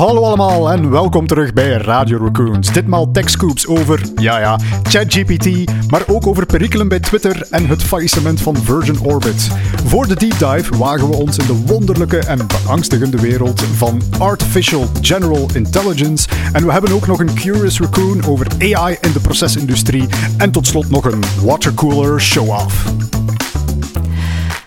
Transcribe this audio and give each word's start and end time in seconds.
Hallo 0.00 0.22
allemaal 0.22 0.70
en 0.70 0.90
welkom 0.90 1.26
terug 1.26 1.52
bij 1.52 1.70
Radio 1.70 2.18
Raccoons. 2.18 2.72
Ditmaal 2.72 3.10
techscoops 3.10 3.66
over, 3.66 4.02
ja 4.14 4.38
ja, 4.38 4.58
ChatGPT, 4.82 5.70
maar 5.90 6.02
ook 6.06 6.26
over 6.26 6.46
perikelen 6.46 6.88
bij 6.88 7.00
Twitter 7.00 7.46
en 7.50 7.66
het 7.66 7.82
faillissement 7.82 8.40
van 8.40 8.56
Virgin 8.56 9.00
Orbit. 9.00 9.50
Voor 9.84 10.06
de 10.06 10.14
deep 10.16 10.38
dive 10.38 10.76
wagen 10.76 11.08
we 11.08 11.16
ons 11.16 11.38
in 11.38 11.46
de 11.46 11.62
wonderlijke 11.66 12.18
en 12.18 12.46
beangstigende 12.46 13.20
wereld 13.20 13.62
van 13.62 14.02
Artificial 14.18 14.86
General 15.00 15.46
Intelligence. 15.54 16.28
En 16.52 16.66
we 16.66 16.72
hebben 16.72 16.92
ook 16.92 17.06
nog 17.06 17.20
een 17.20 17.34
Curious 17.34 17.80
Raccoon 17.80 18.24
over 18.26 18.46
AI 18.58 18.96
in 19.00 19.12
de 19.12 19.20
procesindustrie. 19.20 20.06
En 20.36 20.50
tot 20.50 20.66
slot 20.66 20.90
nog 20.90 21.04
een 21.04 21.22
watercooler 21.44 22.20
show-off. 22.20 22.84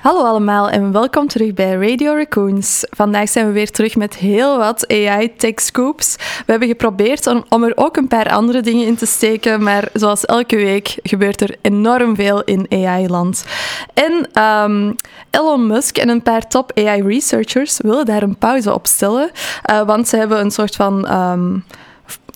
Hallo 0.04 0.23
allemaal 0.23 0.70
en 0.70 0.91
welkom 0.91 1.27
terug 1.27 1.54
bij 1.54 1.73
Radio 1.73 2.13
Raccoons. 2.13 2.85
Vandaag 2.89 3.29
zijn 3.29 3.47
we 3.47 3.52
weer 3.52 3.71
terug 3.71 3.95
met 3.95 4.15
heel 4.15 4.57
wat 4.57 4.88
AI 4.88 5.35
tech 5.35 5.59
scoops. 5.61 6.16
We 6.16 6.52
hebben 6.52 6.67
geprobeerd 6.67 7.27
om, 7.49 7.63
er 7.63 7.71
ook 7.75 7.98
een 7.98 8.08
paar 8.08 8.30
andere 8.30 8.61
dingen 8.61 8.88
in 8.88 8.95
te 8.95 9.05
steken, 9.05 9.63
maar 9.63 9.89
zoals 9.94 10.25
elke 10.25 10.55
week 10.55 10.95
gebeurt 11.03 11.41
er 11.41 11.55
enorm 11.61 12.16
veel 12.16 12.44
in 12.44 12.66
AI-land. 12.70 13.45
En 13.94 14.44
um, 14.44 14.95
Elon 15.30 15.67
Musk 15.67 15.97
en 15.97 16.09
een 16.09 16.23
paar 16.23 16.47
top 16.47 16.72
AI 16.75 17.03
researchers 17.03 17.77
willen 17.81 18.05
daar 18.05 18.23
een 18.23 18.38
pauze 18.38 18.73
op 18.73 18.88
stellen, 18.88 19.31
uh, 19.72 19.81
want 19.81 20.08
ze 20.08 20.17
hebben 20.17 20.39
een 20.39 20.52
soort 20.52 20.75
van... 20.75 21.11
Um, 21.11 21.63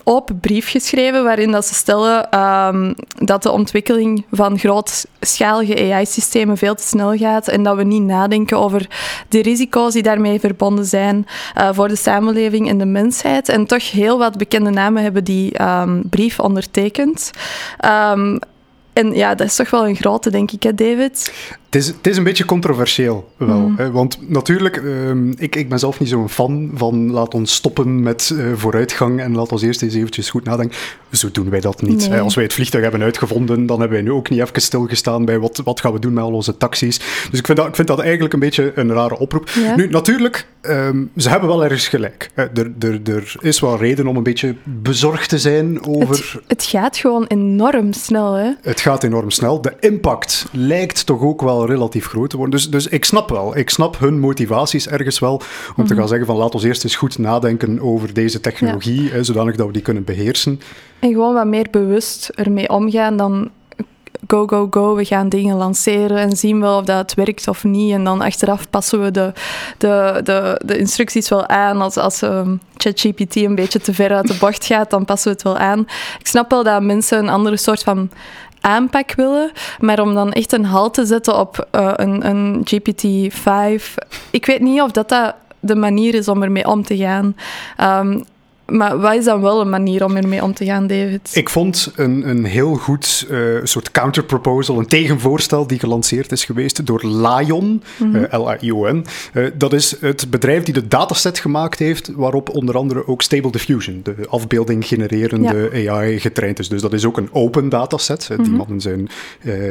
open 0.07 0.39
brief 0.39 0.69
geschreven 0.69 1.23
waarin 1.23 1.51
dat 1.51 1.65
ze 1.65 1.73
stellen 1.73 2.39
um, 2.39 2.95
dat 3.19 3.43
de 3.43 3.51
ontwikkeling 3.51 4.25
van 4.31 4.59
grootschalige 4.59 5.93
AI-systemen 5.93 6.57
veel 6.57 6.75
te 6.75 6.83
snel 6.83 7.17
gaat 7.17 7.47
en 7.47 7.63
dat 7.63 7.75
we 7.75 7.83
niet 7.83 8.01
nadenken 8.01 8.59
over 8.59 8.87
de 9.29 9.41
risico's 9.41 9.93
die 9.93 10.03
daarmee 10.03 10.39
verbonden 10.39 10.85
zijn 10.85 11.27
uh, 11.57 11.69
voor 11.71 11.87
de 11.87 11.95
samenleving 11.95 12.69
en 12.69 12.77
de 12.77 12.85
mensheid. 12.85 13.49
En 13.49 13.65
toch 13.65 13.91
heel 13.91 14.17
wat 14.17 14.37
bekende 14.37 14.69
namen 14.69 15.03
hebben 15.03 15.23
die 15.23 15.61
um, 15.61 16.03
brief 16.09 16.39
ondertekend. 16.39 17.31
Um, 17.85 18.39
en 18.93 19.13
ja, 19.13 19.35
dat 19.35 19.47
is 19.47 19.55
toch 19.55 19.69
wel 19.69 19.87
een 19.87 19.95
grote, 19.95 20.29
denk 20.29 20.51
ik, 20.51 20.63
hè, 20.63 20.73
David? 20.73 21.33
Het 21.77 21.85
is, 21.85 21.93
het 21.97 22.07
is 22.07 22.17
een 22.17 22.23
beetje 22.23 22.45
controversieel 22.45 23.31
wel. 23.37 23.57
Mm. 23.57 23.73
Hè? 23.77 23.91
Want 23.91 24.29
natuurlijk, 24.29 24.77
uh, 24.77 25.11
ik, 25.37 25.55
ik 25.55 25.69
ben 25.69 25.79
zelf 25.79 25.99
niet 25.99 26.09
zo'n 26.09 26.29
fan 26.29 26.71
van 26.73 27.11
laat 27.11 27.33
ons 27.33 27.53
stoppen 27.53 28.01
met 28.01 28.31
uh, 28.33 28.45
vooruitgang 28.55 29.21
en 29.21 29.35
laat 29.35 29.51
ons 29.51 29.61
eerst 29.61 29.81
eens 29.81 29.93
eventjes 29.93 30.29
goed 30.29 30.43
nadenken. 30.43 30.77
Zo 31.11 31.31
doen 31.31 31.49
wij 31.49 31.59
dat 31.59 31.81
niet. 31.81 32.09
Nee. 32.09 32.19
Als 32.19 32.35
wij 32.35 32.43
het 32.43 32.53
vliegtuig 32.53 32.83
hebben 32.83 33.01
uitgevonden, 33.01 33.65
dan 33.65 33.79
hebben 33.79 33.97
wij 33.97 34.07
nu 34.07 34.11
ook 34.11 34.29
niet 34.29 34.39
even 34.39 34.61
stilgestaan 34.61 35.25
bij 35.25 35.39
wat, 35.39 35.61
wat 35.63 35.79
gaan 35.79 35.93
we 35.93 35.99
doen 35.99 36.13
met 36.13 36.23
al 36.23 36.31
onze 36.31 36.57
taxis. 36.57 36.97
Dus 37.29 37.39
ik 37.39 37.45
vind 37.45 37.57
dat, 37.57 37.67
ik 37.67 37.75
vind 37.75 37.87
dat 37.87 37.99
eigenlijk 37.99 38.33
een 38.33 38.39
beetje 38.39 38.71
een 38.75 38.91
rare 38.91 39.17
oproep. 39.17 39.49
Ja. 39.49 39.75
Nu, 39.75 39.87
natuurlijk, 39.89 40.47
um, 40.61 41.11
ze 41.17 41.29
hebben 41.29 41.49
wel 41.49 41.63
ergens 41.63 41.87
gelijk. 41.87 42.29
Er, 42.33 42.49
er, 42.79 43.01
er 43.03 43.35
is 43.39 43.59
wel 43.59 43.77
reden 43.77 44.07
om 44.07 44.15
een 44.15 44.23
beetje 44.23 44.55
bezorgd 44.63 45.29
te 45.29 45.39
zijn 45.39 45.85
over... 45.85 46.09
Het, 46.09 46.41
het 46.47 46.63
gaat 46.63 46.97
gewoon 46.97 47.25
enorm 47.27 47.93
snel, 47.93 48.33
hè? 48.33 48.51
Het 48.61 48.79
gaat 48.79 49.03
enorm 49.03 49.31
snel. 49.31 49.61
De 49.61 49.73
impact 49.79 50.45
lijkt 50.51 51.05
toch 51.05 51.21
ook 51.21 51.41
wel 51.41 51.66
relatief 51.67 52.05
groot 52.05 52.29
te 52.29 52.37
worden. 52.37 52.55
Dus, 52.55 52.69
dus 52.69 52.87
ik 52.87 53.05
snap 53.05 53.29
wel, 53.29 53.57
ik 53.57 53.69
snap 53.69 53.99
hun 53.99 54.19
motivaties 54.19 54.87
ergens 54.87 55.19
wel 55.19 55.41
om 55.75 55.85
te 55.85 55.95
gaan 55.95 56.07
zeggen 56.07 56.27
van 56.27 56.35
laat 56.35 56.53
ons 56.53 56.63
eerst 56.63 56.83
eens 56.83 56.95
goed 56.95 57.17
nadenken 57.17 57.81
over 57.81 58.13
deze 58.13 58.39
technologie, 58.39 59.03
ja. 59.03 59.09
hè, 59.09 59.23
zodanig 59.23 59.55
dat 59.55 59.67
we 59.67 59.73
die 59.73 59.81
kunnen 59.81 60.03
beheersen. 60.03 60.59
En 60.99 61.11
gewoon 61.11 61.33
wat 61.33 61.47
meer 61.47 61.67
bewust 61.71 62.31
ermee 62.35 62.69
omgaan 62.69 63.17
dan 63.17 63.51
go, 64.27 64.47
go, 64.47 64.67
go, 64.69 64.95
we 64.95 65.05
gaan 65.05 65.29
dingen 65.29 65.57
lanceren 65.57 66.17
en 66.17 66.37
zien 66.37 66.59
wel 66.59 66.77
of 66.77 66.85
dat 66.85 67.13
werkt 67.13 67.47
of 67.47 67.63
niet. 67.63 67.93
En 67.93 68.03
dan 68.03 68.21
achteraf 68.21 68.69
passen 68.69 69.03
we 69.03 69.11
de, 69.11 69.33
de, 69.77 70.19
de, 70.23 70.61
de 70.65 70.77
instructies 70.77 71.29
wel 71.29 71.47
aan. 71.47 71.81
Als, 71.81 71.97
als 71.97 72.21
um, 72.21 72.59
ChatGPT 72.77 73.35
een 73.35 73.55
beetje 73.55 73.79
te 73.79 73.93
ver 73.93 74.15
uit 74.15 74.27
de 74.27 74.37
bocht 74.39 74.65
gaat, 74.65 74.89
dan 74.89 75.05
passen 75.05 75.27
we 75.27 75.33
het 75.33 75.43
wel 75.43 75.57
aan. 75.57 75.79
Ik 76.19 76.27
snap 76.27 76.49
wel 76.49 76.63
dat 76.63 76.81
mensen 76.81 77.17
een 77.17 77.29
andere 77.29 77.57
soort 77.57 77.83
van 77.83 78.09
aanpak 78.61 79.15
willen. 79.15 79.51
Maar 79.79 79.99
om 79.99 80.13
dan 80.13 80.31
echt 80.31 80.53
een 80.53 80.65
halt 80.65 80.93
te 80.93 81.05
zetten 81.05 81.39
op 81.39 81.67
uh, 81.75 81.91
een, 81.95 82.27
een 82.27 82.65
GPT-5, 82.65 83.93
ik 84.31 84.45
weet 84.45 84.61
niet 84.61 84.81
of 84.81 84.91
dat, 84.91 85.09
dat 85.09 85.35
de 85.59 85.75
manier 85.75 86.13
is 86.13 86.27
om 86.27 86.43
ermee 86.43 86.67
om 86.67 86.83
te 86.83 86.97
gaan. 86.97 87.35
Um, 88.01 88.23
maar 88.67 88.99
wat 88.99 89.13
is 89.13 89.25
dan 89.25 89.41
wel 89.41 89.61
een 89.61 89.69
manier 89.69 90.03
om 90.03 90.15
ermee 90.15 90.43
om 90.43 90.53
te 90.53 90.65
gaan, 90.65 90.87
David? 90.87 91.31
Ik 91.33 91.49
vond 91.49 91.91
een, 91.95 92.29
een 92.29 92.45
heel 92.45 92.75
goed 92.75 93.27
uh, 93.29 93.59
soort 93.63 93.91
counterproposal, 93.91 94.79
een 94.79 94.87
tegenvoorstel 94.87 95.67
die 95.67 95.79
gelanceerd 95.79 96.31
is 96.31 96.45
geweest 96.45 96.85
door 96.85 97.05
Lion, 97.05 97.65
mm 97.65 97.81
-hmm. 97.97 98.15
uh, 98.15 98.39
L-A-I-O-N. 98.39 99.05
Uh, 99.33 99.47
dat 99.53 99.73
is 99.73 99.95
het 99.99 100.29
bedrijf 100.29 100.63
die 100.63 100.73
de 100.73 100.87
dataset 100.87 101.39
gemaakt 101.39 101.79
heeft, 101.79 102.11
waarop 102.15 102.49
onder 102.49 102.77
andere 102.77 103.07
ook 103.07 103.21
Stable 103.21 103.51
Diffusion, 103.51 103.99
de 104.03 104.15
afbeelding 104.29 104.85
genererende 104.85 105.69
ja. 105.73 105.93
AI, 105.93 106.19
getraind 106.19 106.59
is. 106.59 106.69
Dus 106.69 106.81
dat 106.81 106.93
is 106.93 107.05
ook 107.05 107.17
een 107.17 107.29
open 107.31 107.69
dataset. 107.69 108.27
Mm 108.29 108.35
-hmm. 108.35 108.45
Die 108.45 108.53
mannen 108.53 108.81
zijn 108.81 109.09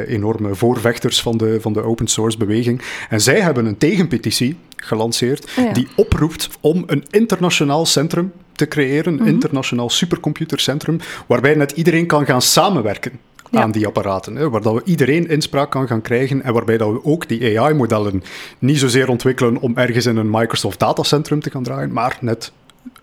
enorme 0.07 0.55
voorvechters 0.55 1.21
van 1.21 1.37
de, 1.37 1.57
van 1.61 1.73
de 1.73 1.81
open 1.81 2.07
source 2.07 2.37
beweging. 2.37 2.81
En 3.09 3.21
zij 3.21 3.39
hebben 3.41 3.65
een 3.65 3.77
tegenpetitie 3.77 4.57
gelanceerd 4.75 5.47
oh 5.57 5.65
ja. 5.65 5.73
die 5.73 5.87
oproept 5.95 6.49
om 6.61 6.83
een 6.87 7.03
internationaal 7.09 7.85
centrum 7.85 8.31
te 8.57 8.67
creëren, 8.67 9.05
een 9.05 9.13
mm 9.13 9.19
-hmm. 9.19 9.27
internationaal 9.27 9.89
supercomputercentrum, 9.89 10.99
waarbij 11.27 11.55
net 11.55 11.71
iedereen 11.71 12.07
kan 12.07 12.25
gaan 12.25 12.41
samenwerken. 12.41 13.11
Ja. 13.51 13.61
aan 13.61 13.71
die 13.71 13.87
apparaten. 13.87 14.35
Hè, 14.35 14.49
waar 14.49 14.61
dat 14.61 14.73
we 14.73 14.81
iedereen 14.85 15.27
inspraak 15.27 15.71
kan 15.71 15.87
gaan 15.87 16.01
krijgen 16.01 16.43
en 16.43 16.53
waarbij 16.53 16.77
dat 16.77 16.91
we 16.91 17.03
ook 17.03 17.27
die 17.27 17.59
AI-modellen 17.59 18.23
niet 18.59 18.79
zozeer 18.79 19.09
ontwikkelen 19.09 19.57
om 19.57 19.77
ergens 19.77 20.05
in 20.05 20.17
een 20.17 20.29
Microsoft 20.29 20.79
datacentrum 20.79 21.39
te 21.39 21.49
gaan 21.49 21.63
draaien, 21.63 21.93
maar 21.93 22.17
net 22.21 22.51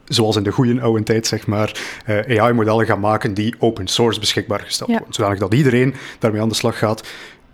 zoals 0.05 0.37
in 0.37 0.43
de 0.43 0.51
goede 0.51 0.81
oude 0.81 1.03
tijd, 1.03 1.27
zeg 1.27 1.47
maar, 1.47 1.81
uh, 2.09 2.41
AI-modellen 2.41 2.87
gaan 2.87 3.01
maken 3.01 3.35
die 3.35 3.55
open 3.59 3.87
source 3.87 4.21
beschikbaar 4.21 4.61
gesteld 4.61 4.91
ja. 4.91 4.97
worden. 4.97 5.15
Zodanig 5.15 5.39
dat 5.39 5.55
iedereen 5.55 5.95
daarmee 6.19 6.41
aan 6.41 6.49
de 6.49 6.55
slag 6.55 6.79
gaat 6.79 7.03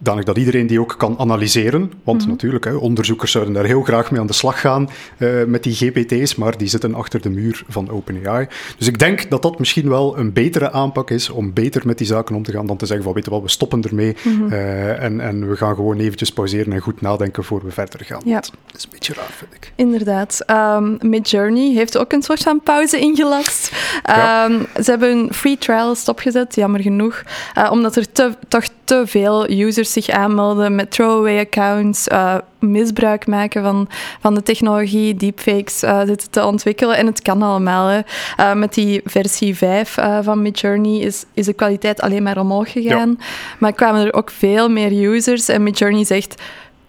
danig 0.02 0.24
dat 0.24 0.36
iedereen 0.36 0.66
die 0.66 0.80
ook 0.80 0.94
kan 0.98 1.18
analyseren. 1.18 1.80
Want 1.80 2.18
mm 2.18 2.18
-hmm. 2.18 2.28
natuurlijk, 2.30 2.64
hè, 2.64 2.74
onderzoekers 2.74 3.32
zouden 3.32 3.54
daar 3.54 3.64
heel 3.64 3.82
graag 3.82 4.10
mee 4.10 4.20
aan 4.20 4.26
de 4.26 4.32
slag 4.32 4.60
gaan 4.60 4.88
uh, 5.18 5.44
met 5.44 5.62
die 5.62 5.74
GPT's, 5.74 6.34
maar 6.34 6.58
die 6.58 6.68
zitten 6.68 6.94
achter 6.94 7.20
de 7.20 7.30
muur 7.30 7.62
van 7.68 7.90
OpenAI. 7.90 8.48
Dus 8.78 8.86
ik 8.86 8.98
denk 8.98 9.30
dat 9.30 9.42
dat 9.42 9.58
misschien 9.58 9.88
wel 9.88 10.18
een 10.18 10.32
betere 10.32 10.72
aanpak 10.72 11.10
is 11.10 11.30
om 11.30 11.52
beter 11.52 11.86
met 11.86 11.98
die 11.98 12.06
zaken 12.06 12.34
om 12.34 12.42
te 12.42 12.52
gaan 12.52 12.66
dan 12.66 12.76
te 12.76 12.86
zeggen 12.86 13.04
van, 13.04 13.14
weet 13.14 13.24
je 13.24 13.30
wat, 13.30 13.42
we 13.42 13.48
stoppen 13.48 13.82
ermee 13.82 14.16
mm 14.22 14.34
-hmm. 14.34 14.52
uh, 14.52 15.02
en, 15.02 15.20
en 15.20 15.48
we 15.48 15.56
gaan 15.56 15.74
gewoon 15.74 15.98
eventjes 15.98 16.32
pauzeren 16.32 16.72
en 16.72 16.80
goed 16.80 17.00
nadenken 17.00 17.44
voor 17.44 17.64
we 17.64 17.70
verder 17.70 18.04
gaan. 18.04 18.20
Ja. 18.24 18.40
Dat 18.40 18.52
is 18.76 18.84
een 18.84 18.90
beetje 18.92 19.14
raar, 19.14 19.30
vind 19.30 19.54
ik. 19.54 19.72
Inderdaad. 19.74 20.44
Um, 20.46 20.98
Midjourney 21.00 21.72
heeft 21.74 21.98
ook 21.98 22.12
een 22.12 22.22
soort 22.22 22.42
van 22.42 22.60
pauze 22.60 22.98
ingelast. 22.98 23.72
Um, 23.72 24.14
ja. 24.14 24.48
Ze 24.82 24.90
hebben 24.90 25.10
een 25.10 25.32
free 25.32 25.58
trial 25.58 25.94
stopgezet, 25.94 26.54
jammer 26.54 26.80
genoeg, 26.80 27.22
uh, 27.58 27.68
omdat 27.72 27.96
er 27.96 28.12
te, 28.12 28.34
toch 28.48 28.64
te 28.90 29.06
veel 29.06 29.50
users 29.50 29.92
zich 29.92 30.08
aanmelden 30.08 30.74
met 30.74 30.90
throwaway 30.90 31.38
accounts, 31.38 32.08
uh, 32.08 32.34
misbruik 32.58 33.26
maken 33.26 33.62
van, 33.62 33.88
van 34.20 34.34
de 34.34 34.42
technologie, 34.42 35.14
deepfakes 35.14 35.82
uh, 35.82 36.00
zitten 36.06 36.30
te 36.30 36.44
ontwikkelen. 36.44 36.96
En 36.96 37.06
het 37.06 37.22
kan 37.22 37.42
allemaal. 37.42 37.86
Hè. 37.86 38.00
Uh, 38.40 38.52
met 38.52 38.74
die 38.74 39.00
versie 39.04 39.56
5 39.56 39.96
van 40.22 40.42
Midjourney 40.42 40.98
is, 40.98 41.24
is 41.34 41.46
de 41.46 41.52
kwaliteit 41.52 42.00
alleen 42.00 42.22
maar 42.22 42.38
omhoog 42.38 42.72
gegaan. 42.72 43.16
Ja. 43.18 43.24
Maar 43.58 43.72
kwamen 43.72 44.06
er 44.06 44.14
ook 44.14 44.30
veel 44.30 44.68
meer 44.68 44.92
users 44.92 45.48
en 45.48 45.62
Midjourney 45.62 46.04
zegt 46.04 46.42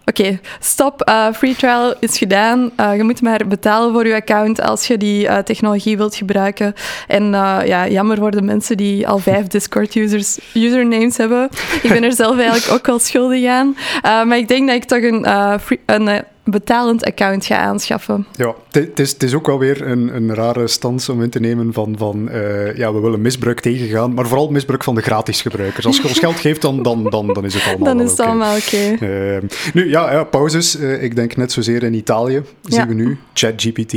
Oké, 0.06 0.22
okay, 0.22 0.40
stop. 0.60 1.10
Uh, 1.10 1.34
free 1.34 1.56
trial 1.56 1.94
is 2.00 2.18
gedaan. 2.18 2.72
Uh, 2.80 2.96
je 2.96 3.04
moet 3.04 3.22
maar 3.22 3.48
betalen 3.48 3.94
voor 3.94 4.08
je 4.08 4.16
account 4.16 4.62
als 4.62 4.88
je 4.88 4.98
die 4.98 5.26
uh, 5.26 5.38
technologie 5.38 5.98
wilt 5.98 6.16
gebruiken. 6.16 6.74
En 7.08 7.24
ja, 7.66 7.88
jammer 7.88 8.20
worden 8.20 8.46
mensen 8.46 8.78
die 8.78 9.08
al 9.08 9.18
vijf 9.18 9.48
Discord-users 9.58 10.40
usernames 10.54 11.18
hebben. 11.18 11.50
Ik 11.82 11.90
ben 11.90 12.04
er 12.04 12.14
zelf 12.14 12.38
eigenlijk 12.38 12.72
ook 12.72 12.86
wel 12.86 13.00
schuldig 13.00 13.46
aan. 13.46 13.76
maar 14.02 14.38
ik 14.38 14.48
denk 14.48 14.68
dat 14.68 14.76
ik 14.76 14.84
toch 14.84 15.02
een, 15.02 15.60
free, 15.60 15.80
een 15.86 16.24
betalend 16.44 17.06
account 17.06 17.46
ga 17.46 17.58
aanschaffen. 17.58 18.26
Ja, 18.36 18.56
het 18.72 19.00
is, 19.00 19.18
is 19.18 19.34
ook 19.34 19.48
wel 19.48 19.60
weer 19.60 19.88
een, 19.88 20.16
een 20.16 20.36
rare 20.36 20.68
stans 20.68 21.10
om 21.10 21.22
in 21.22 21.30
te 21.30 21.40
nemen 21.40 21.74
van, 21.74 21.96
van 21.98 22.30
uh, 22.32 22.78
ja, 22.78 22.94
we 22.94 23.00
willen 23.00 23.22
misbruik 23.22 23.60
tegengaan, 23.60 24.14
maar 24.14 24.28
vooral 24.28 24.50
misbruik 24.50 24.84
van 24.84 24.96
de 24.96 25.02
gratis 25.02 25.42
gebruikers. 25.42 25.86
Als 25.86 25.98
je 25.98 26.08
ons 26.08 26.20
geld 26.20 26.40
geeft, 26.40 26.62
dan, 26.62 26.84
dan, 26.84 27.04
dan, 27.10 27.34
dan 27.34 27.46
is 27.46 27.54
het 27.54 27.64
allemaal 27.64 27.96
Dan 27.96 28.02
is 28.02 28.10
het 28.12 28.20
okay. 28.20 28.32
allemaal 28.32 28.56
oké. 28.56 28.94
Okay. 28.94 29.38
Uh, 29.38 29.42
nu, 29.74 29.90
ja, 29.90 30.12
ja 30.12 30.24
pauzes. 30.24 30.80
Uh, 30.80 31.04
ik 31.04 31.16
denk 31.16 31.36
net 31.36 31.52
zozeer 31.52 31.84
in 31.84 31.94
Italië, 31.94 32.34
ja. 32.34 32.44
zien 32.62 32.88
we 32.88 32.94
nu. 32.94 33.18
ChatGPT 33.34 33.94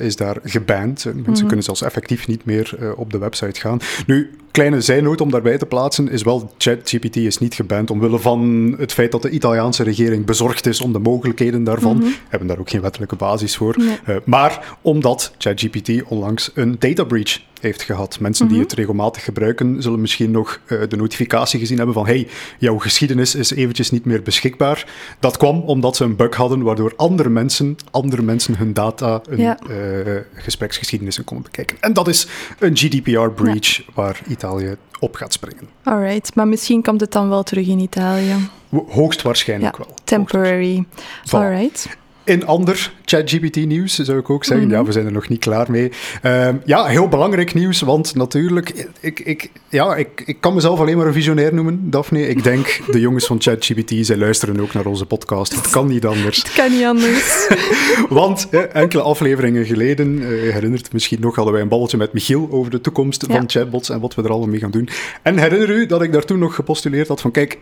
is 0.00 0.16
daar 0.16 0.36
geband. 0.42 1.04
Mensen 1.04 1.30
mm 1.30 1.34
-hmm. 1.34 1.46
kunnen 1.46 1.64
zelfs 1.64 1.82
effectief 1.82 2.26
niet 2.26 2.44
meer 2.44 2.94
op 2.96 3.12
de 3.12 3.18
website 3.18 3.60
gaan. 3.60 3.78
Nu, 4.06 4.30
kleine 4.52 4.80
zijnoot 4.80 5.20
om 5.20 5.30
daarbij 5.30 5.58
te 5.58 5.66
plaatsen 5.66 6.08
is 6.08 6.22
wel, 6.22 6.52
ChatGPT 6.58 7.16
is 7.16 7.38
niet 7.38 7.54
geband 7.54 7.90
omwille 7.90 8.18
van 8.18 8.74
het 8.78 8.92
feit 8.92 9.12
dat 9.12 9.22
de 9.22 9.30
Italiaanse 9.30 9.82
regering 9.82 10.26
bezorgd 10.26 10.66
is 10.66 10.80
om 10.80 10.92
de 10.92 10.98
mogelijkheden 10.98 11.64
daarvan. 11.64 11.96
Mm 11.96 12.02
-hmm. 12.02 12.14
Hebben 12.28 12.48
daar 12.48 12.58
ook 12.58 12.70
geen 12.70 12.80
wettelijke 12.80 13.16
basis 13.16 13.56
voor. 13.56 13.74
Nee. 13.78 13.98
Uh, 14.08 14.16
maar 14.24 14.76
omdat 14.82 15.34
ChatGPT 15.38 16.02
onlangs 16.02 16.50
een 16.54 16.76
data 16.78 17.04
breach 17.04 17.40
heeft 17.62 17.82
gehad. 17.82 18.20
Mensen 18.20 18.48
die 18.48 18.60
het 18.60 18.72
regelmatig 18.72 19.24
gebruiken, 19.24 19.82
zullen 19.82 20.00
misschien 20.00 20.30
nog 20.30 20.60
eh, 20.66 20.78
de 20.88 20.96
notificatie 20.96 21.58
gezien 21.60 21.76
hebben 21.76 21.94
van 21.94 22.06
hey, 22.06 22.28
jouw 22.58 22.78
geschiedenis 22.78 23.34
is 23.34 23.50
eventjes 23.50 23.90
niet 23.90 24.04
meer 24.04 24.22
beschikbaar. 24.22 24.86
Dat 25.20 25.36
kwam 25.36 25.60
omdat 25.60 25.96
ze 25.96 26.04
een 26.04 26.16
bug 26.16 26.36
hadden 26.36 26.62
waardoor 26.62 26.92
andere 26.96 27.28
mensen, 27.28 27.76
andere 27.90 28.22
mensen 28.22 28.56
hun 28.56 28.72
data, 28.72 29.20
hun 29.28 29.38
Ja. 29.40 29.58
eh, 29.58 30.16
gespreksgeschiedenissen 30.34 31.24
konden 31.24 31.44
bekijken. 31.44 31.76
En 31.80 31.92
dat 31.92 32.08
is 32.08 32.26
een 32.58 32.76
GDPR-breach 32.76 33.82
waar 33.94 34.20
Italië 34.28 34.76
op 35.00 35.14
gaat 35.14 35.32
springen. 35.32 35.68
Alright, 35.82 36.34
maar 36.34 36.48
misschien 36.48 36.82
komt 36.82 37.00
het 37.00 37.12
dan 37.12 37.28
wel 37.28 37.42
terug 37.42 37.66
in 37.66 37.78
Italië. 37.78 38.34
Ho- 38.68 38.86
Hoogstwaarschijnlijk 38.88 39.76
Ja, 39.78 39.84
wel. 39.84 39.94
temporary. 40.04 40.84
Voilà. 41.26 41.30
Alright. 41.30 41.88
In 42.24 42.46
ander 42.46 42.92
ChatGPT-nieuws 43.04 43.94
zou 43.98 44.18
ik 44.18 44.30
ook 44.30 44.44
zeggen. 44.44 44.66
Mhm. 44.66 44.76
Ja, 44.76 44.84
we 44.84 44.92
zijn 44.92 45.06
er 45.06 45.12
nog 45.12 45.28
niet 45.28 45.38
klaar 45.40 45.70
mee. 45.70 45.90
Ehm, 46.22 46.56
ja, 46.64 46.84
heel 46.84 47.08
belangrijk 47.08 47.54
nieuws, 47.54 47.80
want 47.80 48.14
natuurlijk, 48.14 48.88
ik, 49.00 49.20
ik, 49.20 49.50
ja, 49.68 49.96
ik, 49.96 50.22
ik 50.26 50.36
kan 50.40 50.54
mezelf 50.54 50.80
alleen 50.80 50.96
maar 50.96 51.06
een 51.06 51.12
visionair 51.12 51.54
noemen, 51.54 51.90
Daphne. 51.90 52.28
Ik 52.28 52.42
denk, 52.42 52.80
de 52.90 53.00
jongens 53.00 53.26
van 53.26 53.40
ChatGPT, 53.40 54.06
zij 54.06 54.16
luisteren 54.16 54.60
ook 54.60 54.72
naar 54.72 54.86
onze 54.86 55.06
podcast. 55.06 55.54
Het 55.54 55.70
kan 55.70 55.86
niet 55.86 56.06
anders. 56.06 56.36
Het 56.42 56.52
kan 56.52 56.70
niet 56.72 56.84
anders. 56.84 57.48
Want 58.08 58.48
eh, 58.50 58.74
enkele 58.74 59.02
afleveringen 59.02 59.66
geleden, 59.66 60.18
eh, 60.22 60.28
herinnert 60.52 60.92
misschien 60.92 61.20
nog, 61.20 61.34
hadden 61.34 61.52
wij 61.52 61.62
een 61.62 61.68
balletje 61.68 61.96
met 61.96 62.12
Michiel 62.12 62.48
over 62.50 62.70
de 62.70 62.80
toekomst 62.80 63.24
Ja. 63.28 63.34
van 63.36 63.50
chatbots 63.50 63.90
en 63.90 64.00
wat 64.00 64.14
we 64.14 64.22
er 64.22 64.30
allemaal 64.30 64.48
mee 64.48 64.60
gaan 64.60 64.70
doen. 64.70 64.88
En 65.22 65.38
herinner 65.38 65.70
u 65.70 65.86
dat 65.86 66.02
ik 66.02 66.12
daar 66.12 66.24
toen 66.24 66.38
nog 66.38 66.54
gepostuleerd 66.54 67.08
had 67.08 67.20
van, 67.20 67.30
kijk, 67.30 67.58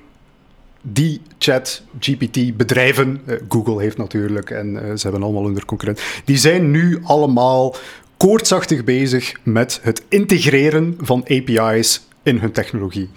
die 0.82 1.20
chat-GPT-bedrijven, 1.38 3.20
eh, 3.26 3.36
Google 3.48 3.80
heeft 3.80 3.96
natuurlijk, 3.96 4.50
en 4.50 4.76
eh, 4.76 4.96
ze 4.96 5.02
hebben 5.02 5.22
allemaal 5.22 5.44
hun 5.44 5.64
concurrent, 5.64 6.00
die 6.24 6.36
zijn 6.36 6.70
nu 6.70 7.00
allemaal 7.02 7.76
koortsachtig 8.16 8.84
bezig 8.84 9.32
met 9.42 9.80
het 9.82 10.02
integreren 10.08 10.96
van 11.00 11.24
API's 11.28 12.06
in 12.22 12.38
hun 12.38 12.52
technologie. 12.52 13.08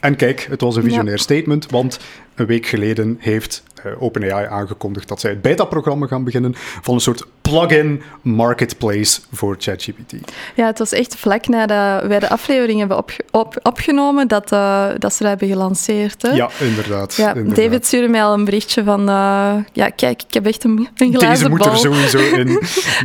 En 0.00 0.16
kijk, 0.16 0.46
het 0.50 0.60
was 0.60 0.76
een 0.76 0.82
visionair 0.82 1.18
statement, 1.18 1.70
want 1.70 1.98
een 2.42 2.48
week 2.48 2.66
geleden 2.66 3.16
heeft 3.20 3.62
eh, 3.84 4.02
OpenAI 4.02 4.46
aangekondigd 4.46 5.08
dat 5.08 5.20
zij 5.20 5.30
het 5.30 5.42
beta-programma 5.42 6.06
gaan 6.06 6.24
beginnen 6.24 6.52
van 6.56 6.94
een 6.94 7.00
soort 7.00 7.24
plug-in 7.42 8.02
marketplace 8.22 9.20
voor 9.32 9.56
ChatGPT. 9.58 10.12
Ja, 10.54 10.66
het 10.66 10.78
was 10.78 10.92
echt 10.92 11.16
vlak 11.16 11.46
nadat 11.48 12.06
wij 12.06 12.18
de 12.18 12.28
aflevering 12.28 12.78
hebben 12.78 12.96
opge- 12.96 13.24
op, 13.30 13.58
opgenomen 13.62 14.28
dat, 14.28 14.52
eh, 14.52 14.86
dat 14.98 15.12
ze 15.14 15.18
dat 15.22 15.28
hebben 15.28 15.48
gelanceerd. 15.48 16.22
Hè? 16.22 16.30
Ja, 16.30 16.48
inderdaad. 16.60 17.14
Ja, 17.14 17.28
inderdaad. 17.34 17.56
David 17.64 17.86
stuurde 17.86 18.08
mij 18.08 18.22
al 18.24 18.34
een 18.34 18.44
berichtje 18.44 18.84
van... 18.84 19.08
eh, 19.08 19.52
ja, 19.72 19.88
kijk, 19.88 20.22
ik 20.28 20.34
heb 20.34 20.46
echt 20.46 20.64
een, 20.64 20.88
een 20.96 21.10
Deze 21.10 21.18
glazen 21.26 21.50
moet 21.50 21.58
bal. 21.58 21.70
er 21.70 21.76
sowieso 21.76 22.18
in. 22.18 22.46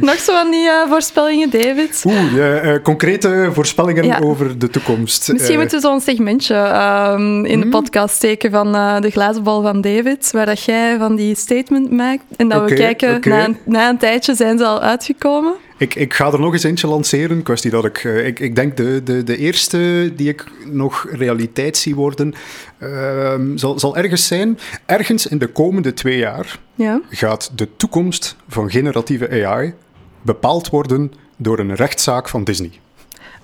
Nog 0.09 0.15
zo 0.19 0.33
van 0.41 0.51
die 0.51 0.69
voorspellingen, 0.89 1.49
David? 1.49 2.03
Oeh, 2.05 2.37
eh, 2.37 2.73
eh, 2.73 2.83
concrete 2.83 3.49
voorspellingen 3.53 4.03
Ja. 4.05 4.19
over 4.19 4.59
de 4.59 4.69
toekomst. 4.69 5.31
Misschien 5.33 5.59
moeten 5.59 5.81
we 5.81 5.87
zo'n 5.87 5.99
segmentje 6.01 6.55
ehm, 6.55 7.45
in 7.45 7.59
de 7.59 7.61
Hmm? 7.67 7.69
podcast 7.69 8.15
steken 8.15 8.51
van 8.51 8.71
de 9.01 9.09
glazen 9.09 9.26
bal 9.41 9.61
van 9.61 9.81
David, 9.81 10.31
waar 10.31 10.45
dat 10.45 10.63
jij 10.63 10.97
van 10.97 11.15
die 11.15 11.35
statement 11.35 11.91
maakt. 11.91 12.23
En 12.35 12.49
dat 12.49 12.69
we 12.69 12.75
kijken, 12.75 13.15
oké. 13.15 13.29
na, 13.29 13.45
een, 13.45 13.57
na 13.65 13.89
een 13.89 13.97
tijdje 13.97 14.35
zijn 14.35 14.57
ze 14.57 14.65
al 14.65 14.81
uitgekomen. 14.81 15.53
Ik, 15.77 15.95
ik 15.95 16.13
ga 16.13 16.31
er 16.31 16.39
nog 16.39 16.53
eens 16.53 16.63
eentje 16.63 16.87
lanceren. 16.87 17.43
Kwestie 17.43 17.71
dat 17.71 17.85
ik, 17.85 17.97
eh, 17.97 18.27
ik, 18.27 18.39
ik 18.39 18.55
denk 18.55 18.77
de, 18.77 19.01
de, 19.03 19.23
de 19.23 19.37
eerste 19.37 20.11
die 20.15 20.29
ik 20.29 20.45
nog 20.65 21.07
realiteit 21.11 21.77
zie 21.77 21.95
worden, 21.95 22.33
ehm, 22.77 23.57
zal, 23.57 23.79
zal 23.79 23.97
ergens 23.97 24.27
zijn. 24.27 24.59
Ergens 24.85 25.27
in 25.27 25.37
de 25.37 25.47
komende 25.47 25.93
twee 25.93 26.17
jaar 26.17 26.59
Ja. 26.75 27.01
gaat 27.09 27.51
de 27.55 27.67
toekomst 27.77 28.35
van 28.47 28.69
generatieve 28.69 29.45
AI 29.45 29.73
bepaald 30.21 30.69
worden 30.69 31.11
door 31.37 31.59
een 31.59 31.75
rechtszaak 31.75 32.29
van 32.29 32.43
Disney. 32.43 32.71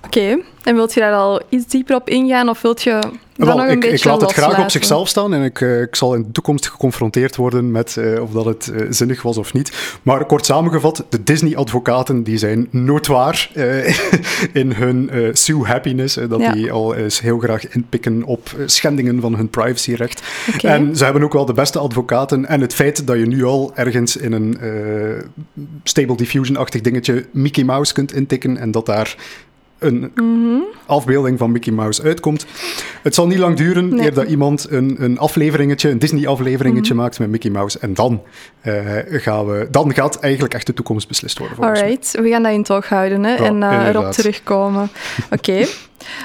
Oké, 0.04 0.38
en 0.62 0.74
wilt 0.74 0.94
je 0.94 1.00
daar 1.00 1.14
al 1.14 1.42
iets 1.48 1.66
dieper 1.66 1.96
op 1.96 2.08
ingaan 2.08 2.48
of 2.48 2.62
wilt 2.62 2.82
je 2.82 2.98
Wel, 3.36 3.56
nog 3.56 3.66
een 3.66 3.72
ik, 3.72 3.80
beetje 3.80 3.96
ik 3.96 4.04
laat 4.04 4.20
het 4.20 4.32
graag 4.32 4.58
op 4.58 4.70
zichzelf 4.70 5.08
staan 5.08 5.34
en 5.34 5.42
ik, 5.42 5.60
eh, 5.60 5.80
ik 5.80 5.94
zal 5.94 6.14
in 6.14 6.22
de 6.22 6.32
toekomst 6.32 6.68
geconfronteerd 6.68 7.36
worden 7.36 7.70
met 7.70 7.96
eh, 7.96 8.22
of 8.22 8.30
dat 8.30 8.44
het 8.44 8.68
eh, 8.68 8.86
zinnig 8.90 9.22
was 9.22 9.36
of 9.36 9.52
niet. 9.52 9.98
Maar 10.02 10.26
kort 10.26 10.44
samengevat, 10.44 11.04
de 11.08 11.22
Disney-advocaten 11.22 12.22
die 12.22 12.38
zijn 12.38 12.68
noodwaar 12.70 13.50
in 14.52 14.72
hun 14.72 15.10
sue 15.32 15.64
happiness, 15.64 16.14
dat 16.14 16.40
Ja. 16.40 16.52
die 16.52 16.72
al 16.72 16.94
eens 16.94 17.20
heel 17.20 17.38
graag 17.38 17.68
inpikken 17.68 18.22
op 18.24 18.50
schendingen 18.66 19.20
van 19.20 19.34
hun 19.34 19.48
privacyrecht. 19.48 20.22
En 20.62 20.96
ze 20.96 21.04
hebben 21.04 21.22
ook 21.22 21.32
wel 21.32 21.44
de 21.44 21.52
beste 21.52 21.78
advocaten. 21.78 22.46
En 22.46 22.60
het 22.60 22.74
feit 22.74 23.06
dat 23.06 23.16
je 23.16 23.26
nu 23.26 23.44
al 23.44 23.72
ergens 23.74 24.16
in 24.16 24.32
een 24.32 24.58
Stable 25.82 26.16
Diffusion-achtig 26.16 26.80
dingetje 26.80 27.26
Mickey 27.32 27.64
Mouse 27.64 27.92
kunt 27.92 28.12
intikken 28.12 28.56
en 28.56 28.70
dat 28.70 28.86
daar 28.86 29.16
een 29.84 30.12
Mhm. 30.14 30.60
afbeelding 30.86 31.38
van 31.38 31.52
Mickey 31.52 31.72
Mouse 31.72 32.02
uitkomt. 32.02 32.46
Het 33.02 33.14
zal 33.14 33.26
niet 33.26 33.38
lang 33.38 33.56
duren 33.56 33.88
Nee. 33.88 34.04
eer 34.04 34.14
dat 34.14 34.26
iemand 34.28 34.66
een, 34.70 34.96
een 34.98 35.18
afleveringetje, 35.18 35.90
een 35.90 35.98
Disney-afleveringetje 35.98 36.94
Mhm. 36.94 37.02
maakt 37.02 37.18
met 37.18 37.30
Mickey 37.30 37.50
Mouse. 37.50 37.78
En 37.78 37.94
dan, 37.94 38.22
eh, 38.60 38.74
gaan 39.08 39.46
we, 39.46 39.68
dan 39.70 39.94
gaat 39.94 40.18
eigenlijk 40.20 40.54
echt 40.54 40.66
de 40.66 40.74
toekomst 40.74 41.08
beslist 41.08 41.38
worden. 41.38 41.58
Alright, 41.58 42.10
we 42.20 42.28
gaan 42.28 42.42
dat 42.42 42.52
in 42.52 42.58
het 42.58 42.72
oog 42.72 42.88
houden 42.88 43.24
hè, 43.24 43.34
Ja, 43.34 43.44
en 43.44 43.62
eh, 43.62 43.86
erop 43.88 44.10
terugkomen. 44.12 44.88
Oké. 45.30 45.64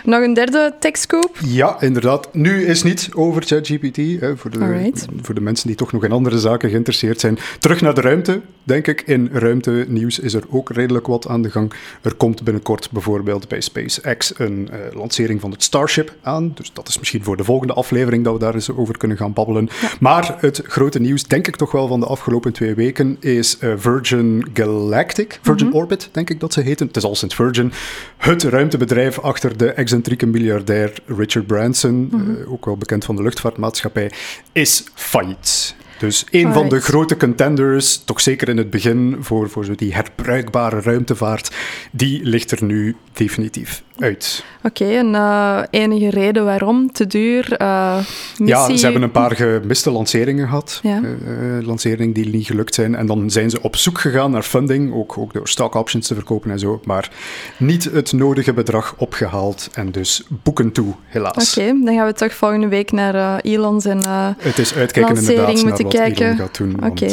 Nog 0.04 0.22
een 0.24 0.34
derde 0.34 0.76
techscoop. 0.80 1.38
Ja, 1.46 1.81
inderdaad. 1.81 2.34
Nu 2.34 2.66
is 2.66 2.84
niet 2.84 3.10
over 3.14 3.44
ChatGPT. 3.44 3.98
Voor, 4.36 4.52
de, 4.52 4.60
Alright. 4.60 5.06
voor 5.22 5.36
de 5.36 5.42
mensen 5.42 5.68
die 5.68 5.76
toch 5.76 5.92
nog 5.92 6.04
in 6.04 6.12
andere 6.12 6.40
zaken 6.40 6.70
geïnteresseerd 6.70 7.20
zijn. 7.20 7.38
Terug 7.60 7.81
naar 7.81 7.94
de 7.94 8.02
ruimte, 8.02 8.42
denk 8.64 8.88
ik. 8.88 9.02
In 9.02 9.30
ruimtenieuws 9.34 10.20
is 10.20 10.34
er 10.34 10.44
ook 10.50 10.70
redelijk 10.72 11.08
wat 11.08 11.28
aan 11.28 11.42
de 11.42 11.52
gang. 11.52 11.74
Er 12.02 12.16
komt 12.16 12.44
binnenkort 12.44 12.92
bijvoorbeeld 12.92 13.48
bij 13.48 13.62
SpaceX 13.62 14.34
een 14.38 14.70
eh, 14.72 14.80
lancering 14.96 15.42
van 15.42 15.52
het 15.52 15.64
Starship 15.64 16.16
aan. 16.22 16.52
Dus 16.56 16.72
dat 16.74 16.88
is 16.88 16.98
misschien 16.98 17.24
voor 17.24 17.38
de 17.38 17.44
volgende 17.44 17.74
aflevering 17.74 18.24
dat 18.24 18.34
we 18.34 18.40
daar 18.40 18.54
eens 18.54 18.72
over 18.72 18.98
kunnen 18.98 19.18
gaan 19.18 19.34
babbelen. 19.34 19.70
Maar 20.00 20.36
het 20.40 20.62
grote 20.66 21.00
nieuws, 21.00 21.24
denk 21.24 21.48
ik 21.48 21.56
toch 21.56 21.72
wel 21.72 21.88
van 21.88 22.00
de 22.00 22.06
afgelopen 22.06 22.54
twee 22.54 22.74
weken, 22.74 23.18
is 23.20 23.58
eh, 23.58 23.74
Virgin 23.78 24.46
Galactic. 24.54 25.40
Virgin 25.42 25.74
Orbit, 25.74 26.10
denk 26.12 26.30
ik 26.30 26.40
dat 26.40 26.54
ze 26.54 26.62
heten. 26.62 26.88
Het 26.88 26.98
is 26.98 27.04
al 27.04 27.16
sinds 27.16 27.36
Virgin. 27.36 27.72
Het 28.18 28.44
ruimtebedrijf 28.44 29.20
achter 29.20 29.58
de 29.58 29.69
excentrieke 29.75 30.25
miljardair 30.25 30.94
Richard 31.06 31.48
Branson, 31.48 32.10
eh, 32.12 32.51
ook 32.51 32.66
wel 32.66 32.77
bekend 32.77 33.06
van 33.06 33.16
de 33.16 33.21
luchtvaartmaatschappij, 33.21 34.12
is 34.51 34.83
failliet. 34.94 35.75
Dus 36.00 36.25
een 36.31 36.54
van 36.54 36.69
de 36.69 36.80
grote 36.80 37.18
contenders, 37.18 38.01
toch 38.06 38.22
zeker 38.22 38.50
in 38.50 38.57
het 38.57 38.69
begin, 38.69 39.18
voor, 39.19 39.50
voor 39.50 39.66
zo 39.66 39.75
die 39.75 39.94
herbruikbare 39.94 40.81
ruimtevaart, 40.81 41.56
die 41.92 42.24
ligt 42.24 42.51
er 42.51 42.63
nu 42.63 42.96
definitief 43.13 43.84
uit. 43.98 44.44
Oké, 44.63 44.86
en 44.86 45.16
eh, 45.16 45.60
enige 45.69 46.10
reden 46.10 46.46
waarom? 46.46 46.92
Te 46.92 47.07
duur? 47.07 47.54
eh, 47.57 47.96
missie? 48.38 48.46
Ja, 48.46 48.78
ze 48.78 48.84
hebben 48.84 49.01
een 49.01 49.12
paar 49.12 49.36
gemiste 49.36 49.92
lanceringen 49.92 50.48
gehad. 50.48 50.80
Ja. 50.84 51.01
Eh, 51.01 51.66
lanceringen 51.66 52.13
die 52.13 52.30
niet 52.30 52.45
gelukt 52.45 52.75
zijn. 52.75 52.95
En 52.95 53.06
dan 53.06 53.31
zijn 53.31 53.50
ze 53.50 53.62
op 53.62 53.75
zoek 53.75 54.00
gegaan 54.00 54.31
naar 54.31 54.44
funding, 54.44 54.94
ook, 54.94 55.18
ook 55.18 55.34
door 55.34 55.48
stock 55.48 55.75
options 55.75 56.07
te 56.07 56.13
verkopen 56.13 56.52
en 56.52 56.60
zo. 56.60 56.80
Maar 56.84 57.12
niet 57.57 57.83
het 57.83 58.14
nodige 58.14 58.54
bedrag 58.54 58.95
opgehaald 58.97 59.69
en 59.73 59.92
dus 59.92 60.23
boeken 60.44 60.71
toe, 60.71 60.94
helaas. 61.06 61.57
Oké, 61.57 61.73
dan 61.83 61.95
gaan 61.95 62.06
we 62.06 62.14
toch 62.14 62.33
volgende 62.33 62.68
week 62.68 62.92
naar 62.92 63.40
Elon's 63.40 63.85
en... 63.85 64.00
Het 64.38 64.57
is 64.57 64.73
uitkijken 64.73 65.14
Lancering 65.14 65.47
inderdaad 65.47 65.64
naar 65.64 65.89
wat 65.92 66.02
kijken. 66.02 66.26
Elon 66.26 66.38
gaat 66.38 66.58
doen. 66.58 66.76
Oké. 66.86 67.08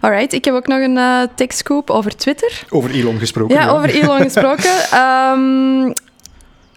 Alright, 0.00 0.32
ik 0.32 0.44
heb 0.44 0.54
ook 0.54 0.66
nog 0.66 0.78
een 0.78 0.96
eh 0.96 1.20
techscoop 1.34 1.90
over 1.90 2.16
Twitter. 2.16 2.64
Over 2.68 2.90
Elon 2.90 3.18
gesproken. 3.18 3.54
Ja, 3.54 3.68
over 3.68 3.90
Elon 3.90 4.20
gesproken. 4.30 4.70
Ehm, 4.90 5.92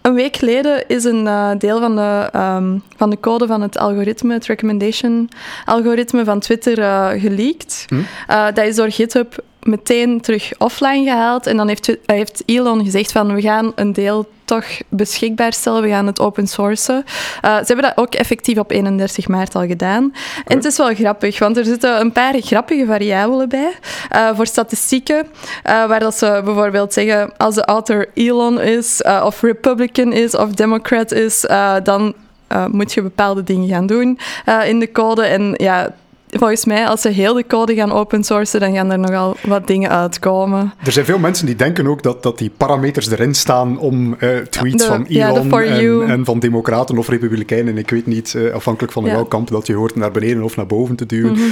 een 0.02 0.14
week 0.14 0.36
geleden 0.36 0.88
is 0.88 1.04
een 1.04 1.26
eh, 1.26 1.50
deel 1.58 1.80
van 1.80 1.96
de, 1.96 2.28
ehm, 2.32 2.78
van 2.96 3.10
de 3.10 3.20
code 3.20 3.46
van 3.46 3.60
het 3.60 3.78
algoritme, 3.78 4.32
het 4.32 4.46
recommendation 4.46 5.28
algoritme 5.64 6.24
van 6.24 6.40
Twitter, 6.40 6.78
eh 6.78 7.08
geleakt. 7.20 7.84
Hm? 7.88 8.54
Dat 8.54 8.64
is 8.66 8.76
door 8.76 8.90
GitHub 8.90 9.42
meteen 9.68 10.20
terug 10.20 10.52
offline 10.58 11.04
gehaald. 11.04 11.46
En 11.46 11.56
dan 11.56 11.68
heeft, 11.68 11.96
heeft 12.06 12.42
Elon 12.46 12.84
gezegd 12.84 13.12
van 13.12 13.34
we 13.34 13.40
gaan 13.40 13.72
een 13.74 13.92
deel 13.92 14.26
toch 14.48 14.64
beschikbaar 14.88 15.52
stellen, 15.52 15.82
we 15.82 15.88
gaan 15.88 16.06
het 16.06 16.20
open 16.20 16.46
sourcen. 16.46 17.04
Eh, 17.40 17.56
ze 17.56 17.64
hebben 17.64 17.84
dat 17.84 17.96
ook 17.96 18.14
effectief 18.14 18.58
op 18.58 18.70
31 18.70 19.28
maart 19.28 19.54
al 19.54 19.66
gedaan. 19.66 20.12
En 20.46 20.56
het 20.56 20.64
is 20.64 20.76
wel 20.76 20.94
grappig, 20.94 21.38
want 21.38 21.56
er 21.56 21.64
zitten 21.64 22.00
een 22.00 22.12
paar 22.12 22.34
grappige 22.40 22.86
variabelen 22.86 23.48
bij 23.48 23.72
eh, 24.08 24.30
voor 24.34 24.46
statistieken, 24.46 25.26
eh, 25.62 25.86
waar 25.86 26.00
dat 26.00 26.18
ze 26.18 26.40
bijvoorbeeld 26.44 26.92
zeggen 26.92 27.36
als 27.36 27.54
de 27.54 27.64
author 27.64 28.08
Elon 28.14 28.60
is, 28.60 29.02
of 29.24 29.42
Republican 29.42 30.12
is, 30.12 30.36
of 30.36 30.50
Democrat 30.50 31.12
is, 31.12 31.46
dan 31.82 32.14
moet 32.70 32.92
je 32.92 33.02
bepaalde 33.02 33.42
dingen 33.42 33.68
gaan 33.68 33.86
doen 33.86 34.18
in 34.64 34.78
de 34.78 34.92
code. 34.92 35.22
En 35.22 35.54
ja, 35.56 35.94
volgens 36.30 36.64
mij, 36.64 36.86
als 36.86 37.00
ze 37.00 37.08
heel 37.08 37.34
de 37.34 37.46
code 37.46 37.74
gaan 37.74 37.92
open 37.92 38.24
sourcen, 38.24 38.60
dan 38.60 38.74
gaan 38.74 38.90
er 38.92 38.98
nogal 38.98 39.36
wat 39.46 39.66
dingen 39.66 39.90
uitkomen. 39.90 40.72
Er 40.84 40.92
zijn 40.92 41.04
veel 41.04 41.18
mensen 41.18 41.46
die 41.46 41.56
denken 41.56 41.86
ook 41.86 42.02
dat, 42.02 42.22
dat 42.22 42.38
die 42.38 42.50
parameters 42.56 43.10
erin 43.10 43.34
staan 43.34 43.78
om 43.78 44.14
eh, 44.18 44.36
tweets 44.38 44.82
de- 44.82 44.88
van 44.88 45.04
Elon 45.08 46.02
en, 46.08 46.24
van 46.24 46.38
democraten 46.38 46.98
of 46.98 47.08
republikeinen, 47.08 47.78
ik 47.78 47.90
weet 47.90 48.06
niet, 48.06 48.34
eh, 48.34 48.52
afhankelijk 48.52 48.92
van 48.92 49.04
Ja. 49.04 49.10
welk 49.12 49.30
kamp 49.30 49.48
dat 49.48 49.66
je 49.66 49.74
hoort, 49.74 49.96
naar 49.96 50.10
beneden 50.10 50.42
of 50.42 50.56
naar 50.56 50.66
boven 50.66 50.96
te 50.96 51.06
duwen. 51.06 51.32
Mhm. 51.32 51.42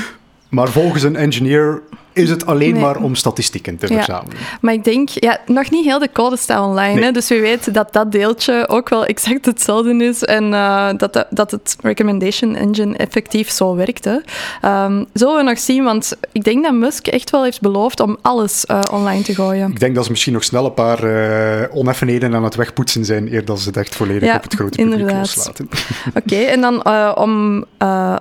Maar 0.48 0.68
volgens 0.68 1.02
een 1.02 1.16
engineer 1.16 1.82
is 2.16 2.30
het 2.30 2.46
alleen 2.46 2.78
maar 2.78 2.96
om 2.96 3.14
statistieken 3.14 3.76
te 3.76 3.86
verzamelen. 3.86 4.36
Maar 4.60 4.72
ik 4.72 4.84
denk, 4.84 5.08
ja, 5.08 5.38
nog 5.46 5.70
niet 5.70 5.84
heel 5.84 5.98
de 5.98 6.12
code 6.12 6.36
staat 6.36 6.66
online. 6.66 7.00
Hè? 7.00 7.10
Dus 7.10 7.28
we 7.28 7.40
weten 7.40 7.72
dat 7.72 7.92
dat 7.92 8.12
deeltje 8.12 8.68
ook 8.68 8.88
wel 8.88 9.04
exact 9.04 9.46
hetzelfde 9.46 10.04
is 10.04 10.24
en 10.24 10.44
uh, 10.44 10.88
dat, 10.96 11.26
dat 11.30 11.50
het 11.50 11.76
recommendation 11.80 12.54
engine 12.54 12.96
effectief 12.96 13.50
zo 13.50 13.74
werkt. 13.74 14.06
Um, 14.06 15.06
zullen 15.12 15.36
we 15.36 15.42
nog 15.42 15.58
zien, 15.58 15.84
want 15.84 16.16
ik 16.32 16.44
denk 16.44 16.64
dat 16.64 16.72
Musk 16.72 17.06
echt 17.06 17.30
wel 17.30 17.44
heeft 17.44 17.60
beloofd 17.60 18.00
om 18.00 18.16
alles 18.22 18.64
uh, 18.70 18.80
online 18.92 19.22
te 19.22 19.34
gooien. 19.34 19.70
Ik 19.70 19.80
denk 19.80 19.94
dat 19.94 20.04
ze 20.04 20.10
misschien 20.10 20.32
nog 20.32 20.44
snel 20.44 20.64
een 20.64 20.74
paar 20.74 21.04
uh, 21.04 21.76
oneffenheden 21.76 22.34
aan 22.34 22.44
het 22.44 22.54
wegpoetsen 22.54 23.04
zijn, 23.04 23.32
eer 23.32 23.44
dat 23.44 23.60
ze 23.60 23.68
het 23.68 23.76
echt 23.76 23.94
volledig 23.96 24.34
op 24.34 24.42
het 24.42 24.54
grote 24.54 24.76
publiek 24.76 24.98
inderdaad. 24.98 25.36
loslaten. 25.36 25.68
Oké, 26.08 26.18
okay, 26.18 26.44
en 26.46 26.60
dan 26.60 26.86
om 27.16 27.64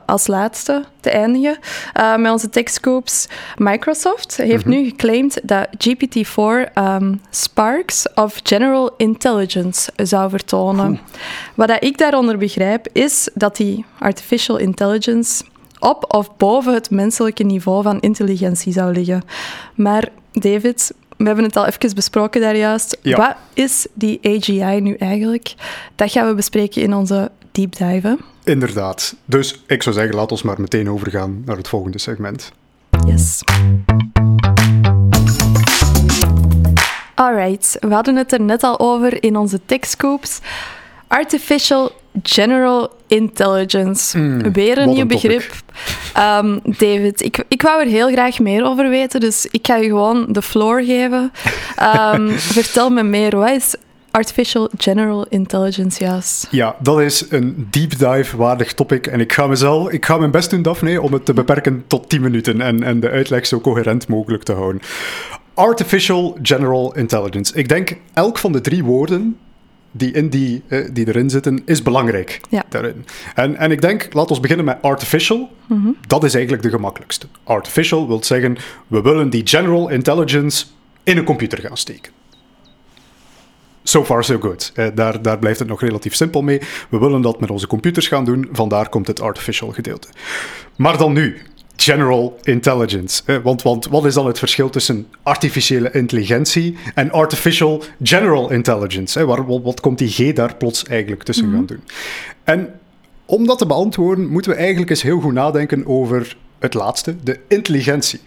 als 0.05 0.27
laatste 0.27 0.83
te 0.99 1.09
eindigen 1.09 1.57
met 2.21 2.31
onze 2.31 2.49
techscopes. 2.49 3.27
Microsoft 3.57 4.37
heeft 4.37 4.65
mhm. 4.65 4.75
nu 4.75 4.89
geclaimd 4.89 5.39
dat 5.43 5.67
GPT-4 5.77 6.35
um, 6.35 6.65
ehm, 6.73 7.15
sparks 7.29 8.13
of 8.13 8.39
general 8.43 8.93
intelligence 8.97 9.91
zou 9.95 10.29
vertonen. 10.29 10.99
Wat 11.55 11.83
ik 11.83 11.97
daaronder 11.97 12.37
begrijp, 12.37 12.87
is 12.91 13.29
dat 13.33 13.55
die 13.55 13.85
artificial 13.99 14.57
intelligence 14.57 15.43
op 15.79 16.13
of 16.13 16.37
boven 16.37 16.73
het 16.73 16.89
menselijke 16.89 17.43
niveau 17.43 17.83
van 17.83 17.99
intelligentie 17.99 18.73
zou 18.73 18.93
liggen. 18.93 19.23
Maar 19.75 20.07
David, 20.31 20.93
we 21.17 21.25
hebben 21.25 21.43
het 21.43 21.55
al 21.55 21.65
even 21.65 21.95
besproken 21.95 22.41
daar 22.41 22.55
juist. 22.55 22.97
Wat 23.03 23.35
is 23.53 23.87
die 23.93 24.19
AGI 24.23 24.79
nu 24.81 24.93
eigenlijk? 24.93 25.53
Dat 25.95 26.11
gaan 26.11 26.27
we 26.27 26.33
bespreken 26.33 26.81
in 26.81 26.93
onze 26.93 27.31
Inderdaad. 28.43 29.15
Dus 29.25 29.63
ik 29.67 29.83
zou 29.83 29.95
zeggen, 29.95 30.15
laat 30.15 30.31
ons 30.31 30.41
maar 30.41 30.61
meteen 30.61 30.89
overgaan 30.89 31.41
naar 31.45 31.57
het 31.57 31.67
volgende 31.67 31.99
segment. 31.99 32.51
Yes. 33.07 33.43
Alright, 37.15 37.77
we 37.79 37.93
hadden 37.93 38.15
het 38.15 38.31
er 38.31 38.41
net 38.41 38.63
al 38.63 38.79
over 38.79 39.23
in 39.23 39.37
onze 39.37 39.59
TechScoops. 39.65 40.39
Artificial 41.07 41.91
General 42.23 42.91
Intelligence. 43.07 44.17
Mm, 44.17 44.53
Weer 44.53 44.77
een 44.77 44.89
nieuw 44.89 45.05
begrip. 45.05 45.51
Um, 46.17 46.59
David, 46.63 47.21
ik, 47.21 47.43
ik 47.47 47.61
wou 47.61 47.81
er 47.81 47.87
heel 47.87 48.11
graag 48.11 48.39
meer 48.39 48.63
over 48.63 48.89
weten, 48.89 49.19
dus 49.19 49.45
ik 49.51 49.67
ga 49.67 49.75
je 49.75 49.87
gewoon 49.87 50.25
de 50.29 50.41
floor 50.41 50.81
geven. 50.81 51.31
Um, 52.13 52.29
vertel 52.57 52.89
me 52.89 53.03
meer, 53.03 53.37
wat 53.37 53.49
is 53.49 53.75
Artificial 54.15 54.69
General 54.77 55.25
Intelligence. 55.29 56.47
Ja, 56.51 56.75
dat 56.79 57.01
is 57.01 57.25
een 57.29 57.67
deep 57.69 57.97
dive 57.97 58.37
waardig 58.37 58.73
topic. 58.73 59.07
En 59.07 59.19
ik 59.19 59.33
ga 59.33 59.47
mezelf, 59.47 59.89
ik 59.89 60.05
ga 60.05 60.17
mijn 60.17 60.31
best 60.31 60.49
doen, 60.49 60.61
Daphne, 60.61 61.01
om 61.01 61.13
het 61.13 61.25
te 61.25 61.33
beperken 61.33 61.83
tot 61.87 62.09
10 62.09 62.21
minuten 62.21 62.61
en, 62.61 62.83
en 62.83 62.99
de 62.99 63.09
uitleg 63.09 63.45
zo 63.45 63.59
coherent 63.59 64.07
mogelijk 64.07 64.43
te 64.43 64.53
houden. 64.53 64.81
Artificial 65.53 66.37
General 66.41 66.95
Intelligence. 66.95 67.53
Ik 67.53 67.67
denk 67.67 67.97
elk 68.13 68.37
van 68.37 68.51
de 68.51 68.61
drie 68.61 68.83
woorden 68.83 69.37
die, 69.91 70.11
in 70.11 70.29
die, 70.29 70.63
eh, 70.67 70.89
die 70.91 71.07
erin 71.07 71.29
zitten, 71.29 71.61
is 71.65 71.81
belangrijk 71.81 72.41
ja. 72.49 72.63
daarin. 72.69 73.05
En, 73.33 73.55
en 73.55 73.71
ik 73.71 73.81
denk, 73.81 74.13
laten 74.13 74.35
we 74.35 74.41
beginnen 74.41 74.65
met 74.65 74.77
artificial. 74.81 75.49
Mhm. 75.67 75.87
Dat 76.07 76.23
is 76.23 76.33
eigenlijk 76.33 76.63
de 76.63 76.69
gemakkelijkste. 76.69 77.27
Artificial 77.43 78.07
wil 78.07 78.23
zeggen, 78.23 78.57
we 78.87 79.01
willen 79.01 79.29
die 79.29 79.47
general 79.47 79.89
intelligence 79.89 80.65
in 81.03 81.17
een 81.17 81.25
computer 81.25 81.59
gaan 81.59 81.77
steken. 81.77 82.14
So 83.87 84.05
far, 84.05 84.23
so 84.23 84.39
good. 84.39 84.71
Eh, 84.75 84.87
daar, 84.93 85.21
daar 85.21 85.39
blijft 85.39 85.59
het 85.59 85.67
nog 85.67 85.81
relatief 85.81 86.15
simpel 86.15 86.41
mee. 86.41 86.61
We 86.89 86.97
willen 86.97 87.21
dat 87.21 87.39
met 87.39 87.49
onze 87.49 87.67
computers 87.67 88.07
gaan 88.07 88.25
doen, 88.25 88.49
vandaar 88.51 88.89
komt 88.89 89.07
het 89.07 89.21
artificial 89.21 89.71
gedeelte. 89.71 90.07
Maar 90.75 90.97
dan 90.97 91.13
nu, 91.13 91.37
general 91.75 92.37
intelligence. 92.43 93.21
Eh, 93.25 93.37
want, 93.43 93.61
want 93.61 93.85
wat 93.85 94.05
is 94.05 94.13
dan 94.13 94.27
het 94.27 94.39
verschil 94.39 94.69
tussen 94.69 95.07
artificiële 95.23 95.91
intelligentie 95.91 96.77
en 96.95 97.11
artificial 97.11 97.83
general 98.03 98.51
intelligence? 98.51 99.19
Eh, 99.19 99.25
waar, 99.25 99.61
wat, 99.61 99.79
komt 99.79 99.97
die 99.97 100.09
G 100.09 100.33
daar 100.33 100.55
plots 100.55 100.85
eigenlijk 100.85 101.23
tussen 101.23 101.45
gaan 101.45 101.53
mhm. 101.53 101.65
doen? 101.65 101.83
En 102.43 102.69
om 103.25 103.47
dat 103.47 103.57
te 103.57 103.65
beantwoorden, 103.65 104.27
moeten 104.27 104.51
we 104.51 104.57
eigenlijk 104.57 104.89
eens 104.89 105.01
heel 105.01 105.19
goed 105.19 105.33
nadenken 105.33 105.85
over 105.85 106.37
het 106.59 106.73
laatste, 106.73 107.15
de 107.23 107.39
intelligentie. 107.47 108.19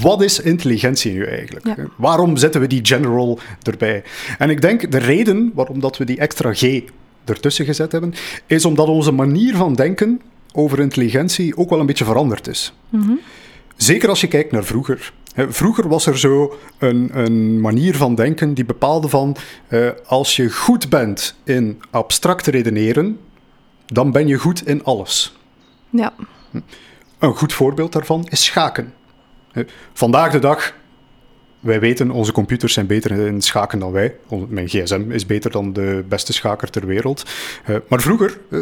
Wat 0.00 0.22
is 0.22 0.40
intelligentie 0.40 1.12
nu 1.12 1.24
eigenlijk? 1.24 1.76
Waarom 1.96 2.36
zetten 2.36 2.60
we 2.60 2.66
die 2.66 2.80
general 2.82 3.38
erbij? 3.62 4.02
En 4.38 4.50
ik 4.50 4.60
denk 4.60 4.90
de 4.90 4.98
reden 4.98 5.50
waarom 5.54 5.80
dat 5.80 5.96
we 5.96 6.04
die 6.04 6.18
extra 6.18 6.54
G 6.54 6.80
ertussen 7.24 7.64
gezet 7.64 7.92
hebben, 7.92 8.14
is 8.46 8.64
omdat 8.64 8.88
onze 8.88 9.12
manier 9.12 9.56
van 9.56 9.74
denken 9.74 10.20
over 10.52 10.80
intelligentie 10.80 11.56
ook 11.56 11.70
wel 11.70 11.80
een 11.80 11.86
beetje 11.86 12.04
veranderd 12.04 12.46
is. 12.46 12.72
Mhm. 12.88 13.12
Zeker 13.76 14.08
als 14.08 14.20
je 14.20 14.28
kijkt 14.28 14.52
naar 14.52 14.64
vroeger. 14.64 15.12
Vroeger 15.34 15.88
was 15.88 16.06
er 16.06 16.18
zo 16.18 16.58
een, 16.78 17.10
een 17.12 17.60
manier 17.60 17.96
van 17.96 18.14
denken 18.14 18.54
die 18.54 18.64
bepaalde 18.64 19.08
van 19.08 19.36
uh, 19.68 19.90
als 20.06 20.36
je 20.36 20.50
goed 20.50 20.88
bent 20.88 21.34
in 21.44 21.82
abstract 21.90 22.46
redeneren, 22.46 23.18
dan 23.86 24.12
ben 24.12 24.26
je 24.26 24.36
goed 24.36 24.66
in 24.66 24.84
alles. 24.84 25.36
Ja. 25.90 26.12
Een 27.18 27.36
goed 27.36 27.52
voorbeeld 27.52 27.92
daarvan 27.92 28.26
is 28.30 28.44
schaken. 28.44 28.92
Vandaag 29.92 30.32
de 30.32 30.38
dag, 30.38 30.74
wij 31.60 31.80
weten, 31.80 32.10
onze 32.10 32.32
computers 32.32 32.72
zijn 32.72 32.86
beter 32.86 33.10
in 33.10 33.42
schaken 33.42 33.78
dan 33.78 33.92
wij. 33.92 34.14
Mijn 34.48 34.68
gsm 34.68 35.10
is 35.10 35.26
beter 35.26 35.50
dan 35.50 35.72
de 35.72 36.04
beste 36.08 36.32
schaker 36.32 36.70
ter 36.70 36.86
wereld. 36.86 37.24
Maar 37.88 38.00
vroeger, 38.00 38.38
eh, 38.50 38.60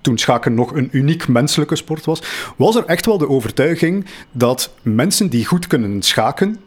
toen 0.00 0.18
schaken 0.18 0.54
nog 0.54 0.74
een 0.74 0.88
uniek 0.92 1.28
menselijke 1.28 1.76
sport 1.76 2.04
was, 2.04 2.22
was 2.56 2.76
er 2.76 2.84
echt 2.84 3.06
wel 3.06 3.18
de 3.18 3.28
overtuiging 3.28 4.06
dat 4.32 4.74
mensen 4.82 5.28
die 5.28 5.46
goed 5.46 5.66
kunnen 5.66 6.02
schaken, 6.02 6.60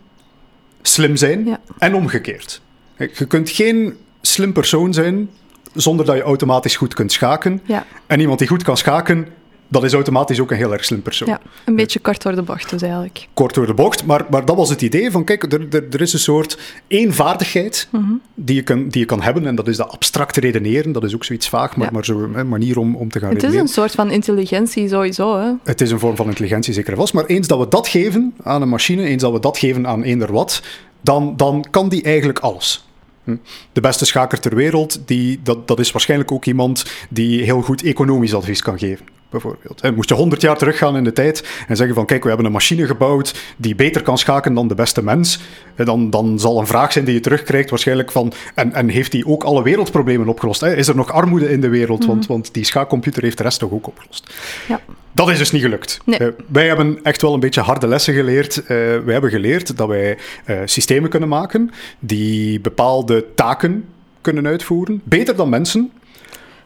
slim 0.82 1.16
zijn 1.16 1.58
en 1.78 1.96
omgekeerd. 1.96 2.62
Je 2.98 3.26
kunt 3.26 3.50
geen 3.50 3.98
slim 4.22 4.54
persoon 4.54 4.94
zijn 4.94 5.30
zonder 5.74 6.06
dat 6.06 6.16
je 6.16 6.22
automatisch 6.22 6.76
goed 6.76 6.94
kunt 6.94 7.12
schaken. 7.12 7.62
Ja. 7.66 7.86
En 8.08 8.20
iemand 8.20 8.40
die 8.40 8.48
goed 8.48 8.64
kan 8.64 8.78
schaken, 8.78 9.28
dat 9.72 9.84
is 9.84 9.94
automatisch 9.94 10.40
ook 10.40 10.52
een 10.52 10.58
heel 10.58 10.74
erg 10.74 10.86
slim 10.86 11.02
persoon. 11.02 11.28
Ja, 11.28 11.42
een 11.66 11.76
beetje 11.76 12.00
kort 12.00 12.22
door 12.22 12.36
de 12.36 12.42
bocht 12.42 12.70
dus 12.70 12.82
eigenlijk. 12.82 13.28
Kort 13.34 13.54
door 13.54 13.66
de 13.66 13.74
bocht, 13.74 14.06
maar, 14.06 14.26
maar 14.30 14.46
dat 14.46 14.56
was 14.56 14.70
het 14.70 14.82
idee 14.82 15.12
van, 15.12 15.24
kijk, 15.24 15.54
er, 15.54 15.68
er, 15.70 15.84
er 15.92 16.02
is 16.02 16.14
een 16.14 16.20
soort 16.20 16.58
één 16.88 17.14
vaardigheid 17.14 17.88
mhm. 17.92 18.12
die, 18.34 18.56
je 18.56 18.62
kan, 18.62 18.88
die 18.90 19.00
je 19.00 19.06
kan 19.06 19.22
hebben, 19.22 19.46
en 19.46 19.56
dat 19.56 19.68
is 19.68 19.78
dat 19.78 19.92
abstract 19.92 20.38
redeneren, 20.38 20.92
dat 20.92 21.04
is 21.04 21.16
ook 21.16 21.24
zoiets 21.24 21.50
vaag, 21.50 21.76
maar, 21.76 21.94
maar 21.94 22.06
zo'n 22.06 22.48
manier 22.48 22.78
om, 22.78 22.96
om 22.96 23.10
te 23.10 23.20
gaan 23.20 23.30
Het 23.34 23.44
is 23.44 23.56
een 23.56 23.68
soort 23.68 23.92
van 23.92 24.12
intelligentie 24.12 24.88
sowieso, 24.88 25.40
hè? 25.40 25.52
Het 25.64 25.82
is 25.82 25.92
een 25.92 26.00
vorm 26.00 26.16
van 26.16 26.28
intelligentie, 26.28 26.74
zeker 26.74 26.96
vast, 26.96 27.14
maar 27.14 27.26
eens 27.26 27.48
dat 27.48 27.60
we 27.60 27.68
dat 27.68 27.88
geven 27.88 28.34
aan 28.44 28.62
een 28.62 28.70
machine, 28.70 29.04
eens 29.04 29.22
dat 29.22 29.32
we 29.32 29.40
dat 29.40 29.58
geven 29.58 29.88
aan 29.88 30.04
eender 30.04 30.32
wat, 30.32 30.62
dan, 31.02 31.34
dan 31.38 31.66
kan 31.70 31.90
die 31.90 32.04
eigenlijk 32.04 32.40
alles. 32.40 32.86
Hm. 33.24 33.36
De 33.74 33.82
beste 33.82 34.06
schaker 34.06 34.40
ter 34.40 34.56
wereld, 34.56 35.02
die, 35.06 35.40
dat, 35.44 35.68
dat 35.68 35.80
is 35.80 35.92
waarschijnlijk 35.92 36.32
ook 36.32 36.46
iemand 36.46 36.86
die 37.10 37.44
heel 37.44 37.62
goed 37.62 37.84
economisch 37.84 38.34
advies 38.34 38.62
kan 38.62 38.80
geven 38.80 39.06
bijvoorbeeld. 39.32 39.96
moest 39.96 40.10
je 40.10 40.16
100 40.16 40.42
jaar 40.42 40.58
teruggaan 40.58 40.98
in 40.98 41.04
de 41.04 41.14
tijd 41.14 41.48
en 41.68 41.76
zeggen 41.76 41.96
van 41.96 42.06
kijk, 42.06 42.22
we 42.22 42.28
hebben 42.28 42.46
een 42.46 42.52
machine 42.52 42.86
gebouwd 42.86 43.36
die 43.58 43.76
beter 43.76 44.02
kan 44.02 44.18
schaken 44.18 44.54
dan 44.54 44.68
de 44.68 44.76
beste 44.76 45.04
mens, 45.04 45.40
dan, 45.76 46.10
dan 46.10 46.40
zal 46.40 46.60
een 46.60 46.68
vraag 46.68 46.92
zijn 46.92 47.06
die 47.06 47.14
je 47.14 47.20
terugkrijgt 47.20 47.70
waarschijnlijk 47.70 48.12
van 48.12 48.34
en, 48.56 48.74
en 48.74 48.90
heeft 48.90 49.12
die 49.12 49.28
ook 49.28 49.44
alle 49.44 49.64
wereldproblemen 49.64 50.28
opgelost? 50.28 50.64
Is 50.64 50.88
er 50.88 50.96
nog 50.96 51.12
armoede 51.12 51.52
in 51.52 51.62
de 51.62 51.70
wereld? 51.70 52.06
want, 52.06 52.22
mhm. 52.22 52.32
want 52.32 52.54
die 52.54 52.66
schaakcomputer 52.66 53.24
heeft 53.24 53.38
de 53.38 53.44
rest 53.44 53.60
toch 53.60 53.72
ook 53.72 53.88
opgelost? 53.88 54.34
Ja. 54.68 54.80
Dat 55.12 55.30
is 55.30 55.38
dus 55.38 55.52
niet 55.52 55.62
gelukt. 55.62 56.00
wij 56.48 56.68
hebben 56.68 57.00
echt 57.04 57.22
wel 57.22 57.34
een 57.34 57.40
beetje 57.40 57.62
harde 57.62 57.88
lessen 57.88 58.14
geleerd. 58.14 58.58
Uh, 58.58 58.68
wij 58.68 59.14
hebben 59.14 59.30
geleerd 59.30 59.78
dat 59.78 59.88
wij 59.88 60.18
uh, 60.46 60.60
systemen 60.66 61.10
kunnen 61.10 61.30
maken 61.30 61.72
die 62.00 62.60
bepaalde 62.60 63.26
taken 63.36 63.86
kunnen 64.22 64.48
uitvoeren, 64.48 65.02
beter 65.04 65.36
dan 65.36 65.50
mensen. 65.50 65.92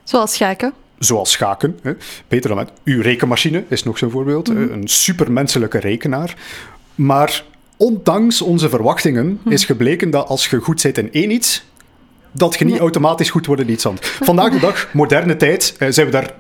Zoals 0.03 0.33
schaken 0.33 0.73
zoals 0.99 1.31
schaken. 1.31 1.79
Hè. 1.81 1.91
Beter 2.27 2.49
dan 2.49 2.57
met 2.57 2.71
uw 2.83 3.01
rekenmachine 3.01 3.63
is 3.67 3.83
nog 3.83 3.97
zo'n 3.97 4.09
voorbeeld. 4.09 4.47
Mhm. 4.47 4.71
Een 4.71 4.87
supermenselijke 4.87 5.79
rekenaar. 5.79 6.35
Maar 6.95 7.43
ondanks 7.77 8.41
onze 8.41 8.69
verwachtingen 8.69 9.39
mhm. 9.43 9.51
is 9.51 9.65
gebleken 9.65 10.09
dat 10.09 10.27
als 10.27 10.47
je 10.47 10.59
goed 10.59 10.81
zit 10.81 10.97
in 10.97 11.11
één 11.11 11.31
iets, 11.31 11.65
dat 12.31 12.55
je 12.55 12.65
niet 12.65 12.79
automatisch 12.79 13.29
goed 13.29 13.45
wordt 13.45 13.61
in 13.61 13.71
iets 13.71 13.85
anders. 13.85 14.09
Vandaag 14.19 14.51
de 14.51 14.59
dag, 14.59 14.89
moderne 14.93 15.37
tijd, 15.37 15.75
eh, 15.79 15.87
zijn 15.91 16.05
we 16.05 16.11
daar 16.11 16.33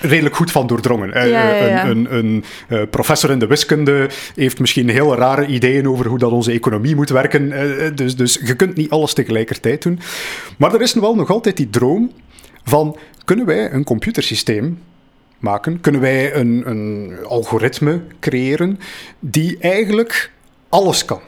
redelijk 0.00 0.36
goed 0.36 0.50
van 0.50 0.66
doordrongen. 0.66 1.12
Eh, 1.12 1.80
een, 1.80 1.90
een, 1.90 2.14
een 2.14 2.44
uh, 2.68 2.82
professor 2.90 3.30
in 3.30 3.38
de 3.38 3.46
wiskunde 3.46 4.10
heeft 4.34 4.58
misschien 4.58 4.88
hele 4.88 5.14
rare 5.14 5.46
ideeën 5.46 5.88
over 5.88 6.06
hoe 6.06 6.18
dat 6.18 6.30
onze 6.30 6.52
economie 6.52 6.94
moet 6.94 7.10
werken. 7.10 7.52
dus, 7.94 8.16
dus 8.16 8.40
je 8.44 8.54
kunt 8.54 8.76
niet 8.76 8.90
alles 8.90 9.12
tegelijkertijd 9.12 9.82
doen. 9.82 9.98
Maar 10.58 10.74
er 10.74 10.80
is 10.80 10.94
wel 10.94 11.14
nog 11.14 11.30
altijd 11.30 11.56
die 11.56 11.70
droom 11.70 12.12
van 12.64 12.96
kunnen 13.24 13.46
wij 13.46 13.72
een 13.72 13.84
computersysteem 13.84 14.82
maken? 15.38 15.80
Kunnen 15.80 16.00
wij 16.00 16.34
een, 16.34 16.62
een 16.70 17.16
algoritme 17.28 18.00
creëren 18.20 18.78
die 19.18 19.58
eigenlijk 19.58 20.32
alles 20.68 21.04
kan? 21.04 21.20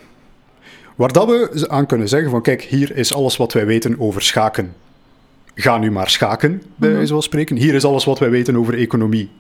Waar 0.95 1.13
dat 1.13 1.27
we 1.27 1.65
aan 1.69 1.87
kunnen 1.87 2.09
zeggen 2.09 2.31
van 2.31 2.43
kijk, 2.43 2.63
hier 2.63 2.97
is 2.97 3.15
alles 3.15 3.37
wat 3.37 3.53
wij 3.53 3.67
weten 3.67 4.01
over 4.01 4.23
schaken. 4.23 4.75
Ga 5.55 5.79
nu 5.79 5.91
maar 5.91 6.11
schaken, 6.11 6.63
bij 6.77 6.91
mm 6.91 7.05
-hmm. 7.05 7.21
spreken. 7.21 7.57
Hier 7.57 7.75
is 7.75 7.85
alles 7.85 8.05
wat 8.05 8.19
wij 8.19 8.31
weten 8.31 8.57
over 8.57 8.79
economie. 8.79 9.31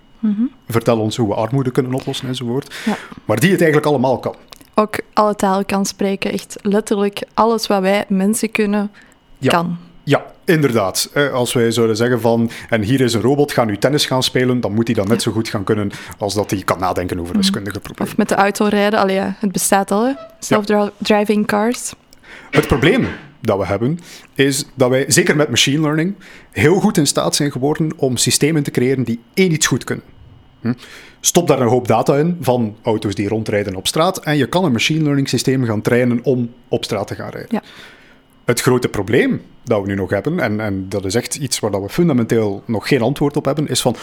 Vertel 0.68 1.00
ons 1.00 1.16
hoe 1.16 1.28
we 1.28 1.34
armoede 1.34 1.70
kunnen 1.70 1.94
oplossen 1.94 2.28
enzovoort. 2.28 2.74
Ja. 2.84 2.96
Maar 3.24 3.40
die 3.40 3.50
het 3.50 3.60
eigenlijk 3.60 3.90
allemaal 3.90 4.18
kan. 4.18 4.34
Ook 4.74 4.98
alle 5.12 5.34
talen 5.34 5.66
kan 5.66 5.86
spreken. 5.86 6.32
Echt 6.32 6.56
letterlijk 6.62 7.22
alles 7.34 7.66
wat 7.66 7.80
wij 7.80 8.04
mensen 8.08 8.50
kunnen, 8.50 8.90
Ja. 9.38 9.50
kan. 9.50 9.76
Ja, 10.02 10.31
inderdaad. 10.44 11.10
Als 11.32 11.52
wij 11.52 11.70
zouden 11.70 11.96
zeggen 11.96 12.20
van, 12.20 12.50
en 12.68 12.82
hier 12.82 13.00
is 13.00 13.14
een 13.14 13.20
robot, 13.20 13.52
ga 13.52 13.64
nu 13.64 13.78
tennis 13.78 14.06
gaan 14.06 14.22
spelen, 14.22 14.60
dan 14.60 14.74
moet 14.74 14.86
hij 14.86 14.96
dat 14.96 15.08
net 15.08 15.22
zo 15.22 15.32
goed 15.32 15.48
gaan 15.48 15.64
kunnen 15.64 15.90
als 16.18 16.34
dat 16.34 16.50
hij 16.50 16.62
kan 16.62 16.78
nadenken 16.78 17.20
over 17.20 17.36
wiskundige 17.36 17.80
problemen. 17.80 18.12
Of 18.12 18.18
met 18.18 18.28
de 18.28 18.34
auto 18.34 18.64
rijden. 18.64 18.98
Allee, 18.98 19.14
ja, 19.14 19.36
het 19.38 19.52
bestaat 19.52 19.90
al, 19.90 20.06
hè. 20.06 20.12
Self-driving 20.38 21.46
cars. 21.46 21.92
Het 22.50 22.66
probleem 22.66 23.06
dat 23.40 23.58
we 23.58 23.66
hebben, 23.66 23.98
is 24.34 24.64
dat 24.74 24.90
wij, 24.90 25.04
zeker 25.08 25.36
met 25.36 25.48
machine 25.48 25.80
learning, 25.80 26.14
heel 26.50 26.80
goed 26.80 26.96
in 26.96 27.06
staat 27.06 27.34
zijn 27.34 27.52
geworden 27.52 27.92
om 27.96 28.16
systemen 28.16 28.62
te 28.62 28.70
creëren 28.70 29.04
die 29.04 29.20
één 29.34 29.52
iets 29.52 29.66
goed 29.66 29.84
kunnen. 29.84 30.04
Hm? 30.60 30.72
Stop 31.20 31.48
daar 31.48 31.60
een 31.60 31.68
hoop 31.68 31.88
data 31.88 32.16
in 32.16 32.36
van 32.40 32.76
auto's 32.82 33.14
die 33.14 33.28
rondrijden 33.28 33.74
op 33.74 33.86
straat 33.86 34.18
en 34.18 34.36
je 34.36 34.46
kan 34.46 34.64
een 34.64 34.72
machine 34.72 35.02
learning 35.02 35.28
systeem 35.28 35.64
gaan 35.64 35.80
trainen 35.82 36.20
om 36.22 36.52
op 36.68 36.84
straat 36.84 37.06
te 37.06 37.14
gaan 37.14 37.30
rijden. 37.30 37.48
Ja. 37.50 37.62
Het 38.44 38.60
grote 38.60 38.88
probleem 38.88 39.42
dat 39.64 39.80
we 39.80 39.86
nu 39.86 39.94
nog 39.94 40.10
hebben, 40.10 40.40
en, 40.40 40.60
en 40.60 40.88
dat 40.88 41.04
is 41.04 41.14
echt 41.14 41.34
iets 41.34 41.60
waar 41.60 41.70
dat 41.70 41.82
we 41.82 41.88
fundamenteel 41.88 42.62
nog 42.66 42.88
geen 42.88 43.02
antwoord 43.02 43.36
op 43.36 43.44
hebben, 43.44 43.68
is 43.68 43.80
van 43.80 43.96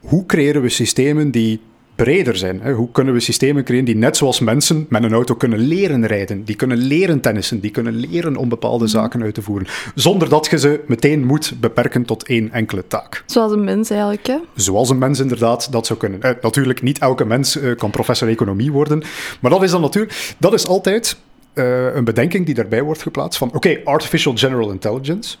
hoe 0.00 0.26
creëren 0.26 0.62
we 0.62 0.68
systemen 0.68 1.30
die 1.30 1.60
breder 1.94 2.36
zijn? 2.36 2.60
Hè? 2.60 2.72
Hoe 2.72 2.90
kunnen 2.92 3.14
we 3.14 3.20
systemen 3.20 3.64
creëren 3.64 3.84
die 3.84 3.96
net 3.96 4.16
zoals 4.16 4.40
mensen 4.40 4.86
met 4.88 5.02
een 5.02 5.12
auto 5.12 5.34
kunnen 5.34 5.58
leren 5.58 6.06
rijden, 6.06 6.44
die 6.44 6.56
kunnen 6.56 6.76
leren 6.76 7.20
tennissen, 7.20 7.60
die 7.60 7.70
kunnen 7.70 7.94
leren 7.94 8.36
om 8.36 8.48
bepaalde 8.48 8.86
zaken 8.86 9.22
uit 9.22 9.34
te 9.34 9.42
voeren, 9.42 9.68
zonder 9.94 10.28
dat 10.28 10.46
je 10.50 10.58
ze 10.58 10.80
meteen 10.86 11.26
moet 11.26 11.54
beperken 11.60 12.04
tot 12.04 12.26
één 12.26 12.52
enkele 12.52 12.86
taak. 12.86 13.22
Zoals 13.26 13.52
een 13.52 13.64
mens 13.64 13.90
eigenlijk, 13.90 14.26
hè. 14.26 14.36
Zoals 14.54 14.90
een 14.90 14.98
mens 14.98 15.20
inderdaad 15.20 15.72
dat 15.72 15.86
zou 15.86 15.98
kunnen. 15.98 16.22
Eh, 16.22 16.30
natuurlijk, 16.42 16.82
niet 16.82 16.98
elke 16.98 17.24
mens 17.24 17.56
eh, 17.56 17.76
kan 17.76 17.90
professor 17.90 18.28
economie 18.28 18.72
worden, 18.72 19.02
maar 19.40 19.50
dat 19.50 19.62
is 19.62 19.70
dan 19.70 19.80
natuurlijk, 19.80 20.34
dat 20.38 20.52
is 20.52 20.66
altijd 20.66 21.16
eh, 21.54 21.94
een 21.94 22.04
bedenking 22.04 22.46
die 22.46 22.54
daarbij 22.54 22.82
wordt 22.82 23.02
geplaatst 23.02 23.38
van, 23.38 23.52
oké, 23.54 23.78
artificial 23.84 24.36
general 24.36 24.70
intelligence. 24.70 25.36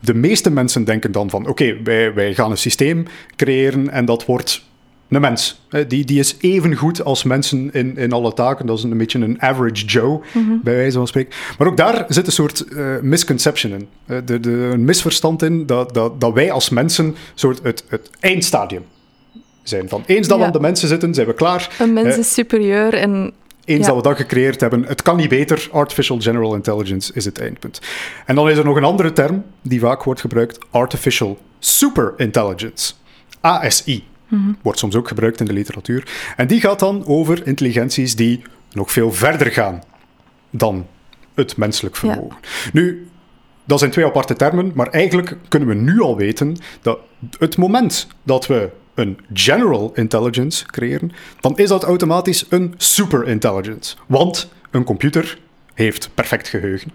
De 0.00 0.14
meeste 0.14 0.50
mensen 0.50 0.84
denken 0.84 1.12
dan 1.12 1.30
van, 1.30 1.46
oké, 1.46 1.76
wij, 1.84 2.14
wij 2.14 2.34
gaan 2.34 2.50
een 2.50 2.58
systeem 2.58 3.04
creëren 3.36 3.90
en 3.90 4.04
dat 4.04 4.24
wordt 4.24 4.64
een 5.08 5.20
mens. 5.20 5.60
Eh, 5.70 5.84
Die, 5.88 6.04
die 6.04 6.18
is 6.18 6.36
even 6.40 6.74
goed 6.74 7.04
als 7.04 7.22
mensen 7.22 7.70
in, 7.72 7.96
in 7.96 8.12
alle 8.12 8.32
taken. 8.32 8.66
Dat 8.66 8.78
is 8.78 8.84
een 8.84 8.96
beetje 8.98 9.18
een 9.18 9.42
average 9.42 9.84
Joe, 9.84 10.20
bij 10.62 10.74
wijze 10.74 10.96
van 10.96 11.06
spreken. 11.06 11.32
Maar 11.58 11.66
ook 11.68 11.76
daar 11.76 12.04
zit 12.08 12.26
een 12.26 12.32
soort 12.32 12.60
eh, 12.68 12.86
misconception 13.00 13.72
in. 13.72 13.88
De, 14.24 14.40
de, 14.40 14.50
een 14.50 14.84
misverstand 14.84 15.42
in 15.42 15.66
dat, 15.66 15.94
dat, 15.94 16.20
dat 16.20 16.32
wij 16.32 16.50
als 16.52 16.68
mensen 16.68 17.16
soort 17.34 17.60
het, 17.62 17.84
het 17.88 18.10
eindstadium 18.20 18.84
zijn. 19.62 19.88
Van 19.88 20.02
eens 20.06 20.26
dat 20.28 20.36
we 20.36 20.40
Ja. 20.42 20.46
aan 20.48 20.52
de 20.56 20.60
mensen 20.60 20.88
zitten, 20.88 21.14
zijn 21.14 21.26
we 21.26 21.34
klaar. 21.34 21.76
Een 21.78 21.92
mens 21.92 22.16
is 22.18 22.32
superieur 22.32 22.94
en 22.94 23.32
Eens 23.64 23.86
Ja. 23.86 23.86
dat 23.92 23.96
we 23.96 24.08
dat 24.08 24.16
gecreëerd 24.16 24.60
hebben, 24.60 24.84
het 24.84 25.02
kan 25.02 25.16
niet 25.16 25.28
beter, 25.28 25.68
artificial 25.72 26.20
general 26.20 26.54
intelligence 26.54 27.12
is 27.14 27.24
het 27.24 27.40
eindpunt. 27.40 27.80
En 28.26 28.34
dan 28.34 28.48
is 28.50 28.58
er 28.58 28.64
nog 28.64 28.76
een 28.76 28.84
andere 28.84 29.12
term 29.12 29.44
die 29.62 29.80
vaak 29.80 30.02
wordt 30.02 30.20
gebruikt, 30.20 30.58
artificial 30.70 31.38
super 31.58 32.12
intelligence. 32.16 32.92
ASI. 33.40 34.04
Wordt 34.62 34.78
soms 34.78 34.94
ook 34.96 35.08
gebruikt 35.08 35.40
in 35.40 35.46
de 35.46 35.52
literatuur. 35.52 36.32
En 36.36 36.46
die 36.46 36.60
gaat 36.60 36.78
dan 36.78 37.06
over 37.06 37.46
intelligenties 37.46 38.16
die 38.16 38.42
nog 38.72 38.92
veel 38.92 39.12
verder 39.12 39.46
gaan 39.52 39.82
dan 40.50 40.86
het 41.34 41.56
menselijk 41.56 41.96
vermogen. 41.96 42.36
Nu, 42.72 43.08
dat 43.64 43.78
zijn 43.78 43.90
twee 43.90 44.04
aparte 44.06 44.34
termen, 44.34 44.72
maar 44.74 44.86
eigenlijk 44.88 45.36
kunnen 45.48 45.68
we 45.68 45.74
nu 45.74 46.00
al 46.00 46.16
weten 46.16 46.56
dat 46.82 46.98
het 47.38 47.56
moment 47.56 48.06
dat 48.22 48.46
we 48.46 48.70
een 48.94 49.18
general 49.32 49.92
intelligence 49.94 50.66
creëren, 50.66 51.12
dan 51.40 51.56
is 51.56 51.68
dat 51.68 51.82
automatisch 51.82 52.46
een 52.48 52.74
super 52.76 53.28
intelligence. 53.28 53.96
Want 54.06 54.48
een 54.70 54.84
computer 54.84 55.38
heeft 55.74 56.10
perfect 56.14 56.48
geheugen. 56.48 56.90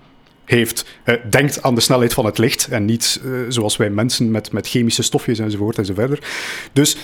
Heeft, 0.45 0.85
eh, 1.03 1.15
denkt 1.29 1.61
aan 1.61 1.75
de 1.75 1.81
snelheid 1.81 2.13
van 2.13 2.25
het 2.25 2.37
licht 2.37 2.67
en 2.67 2.85
niet 2.85 3.21
eh, 3.23 3.31
zoals 3.47 3.77
wij 3.77 3.89
mensen 3.89 4.31
met, 4.31 4.51
met 4.51 4.67
chemische 4.67 5.03
stofjes 5.03 5.39
enzovoort 5.39 5.77
enzoverder. 5.77 6.19
Dus 6.73 6.97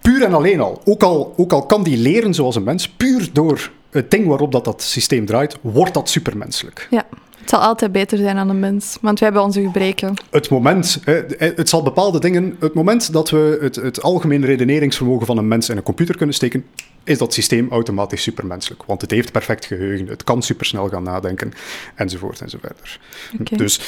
puur 0.00 0.22
en 0.22 0.34
alleen 0.34 0.60
al, 0.60 0.82
ook 0.84 1.02
al, 1.02 1.34
ook 1.36 1.52
al 1.52 1.66
kan 1.66 1.82
die 1.82 1.96
leren 1.96 2.34
zoals 2.34 2.56
een 2.56 2.62
mens, 2.64 2.88
puur 2.88 3.28
door 3.32 3.70
het 3.96 4.10
ding 4.10 4.26
waarop 4.26 4.52
dat, 4.52 4.64
dat 4.64 4.82
systeem 4.82 5.26
draait, 5.26 5.56
wordt 5.60 5.94
dat 5.94 6.08
supermenselijk. 6.08 6.86
ja, 6.90 7.06
het 7.46 7.54
zal 7.54 7.60
altijd 7.60 7.92
beter 7.92 8.18
zijn 8.18 8.36
dan 8.36 8.48
een 8.48 8.58
mens. 8.58 8.98
Want 9.00 9.18
wij 9.18 9.28
hebben 9.28 9.46
onze 9.46 9.62
gebreken. 9.62 10.14
het 10.30 10.50
moment, 10.50 11.00
hè, 11.04 11.22
het 11.38 11.68
zal 11.68 11.82
bepaalde 11.82 12.20
dingen, 12.20 12.56
het 12.60 12.74
moment 12.74 13.12
dat 13.12 13.30
we 13.30 13.58
het, 13.60 13.76
het 13.76 14.02
algemene 14.02 14.46
redeneringsvermogen 14.46 15.26
van 15.26 15.38
een 15.38 15.48
mens 15.48 15.68
in 15.68 15.76
een 15.76 15.82
computer 15.82 16.16
kunnen 16.16 16.34
steken, 16.34 16.64
is 17.04 17.18
dat 17.18 17.34
systeem 17.34 17.70
automatisch 17.70 18.22
supermenselijk. 18.22 18.82
Want 18.86 19.00
het 19.00 19.10
heeft 19.10 19.32
perfect 19.32 19.64
geheugen, 19.64 20.06
het 20.06 20.24
kan 20.24 20.42
supersnel 20.42 20.88
gaan 20.88 21.02
nadenken, 21.02 21.52
enzovoort 21.94 22.40
enzoverder. 22.40 23.00
Oké. 23.40 23.56
Dus 23.56 23.80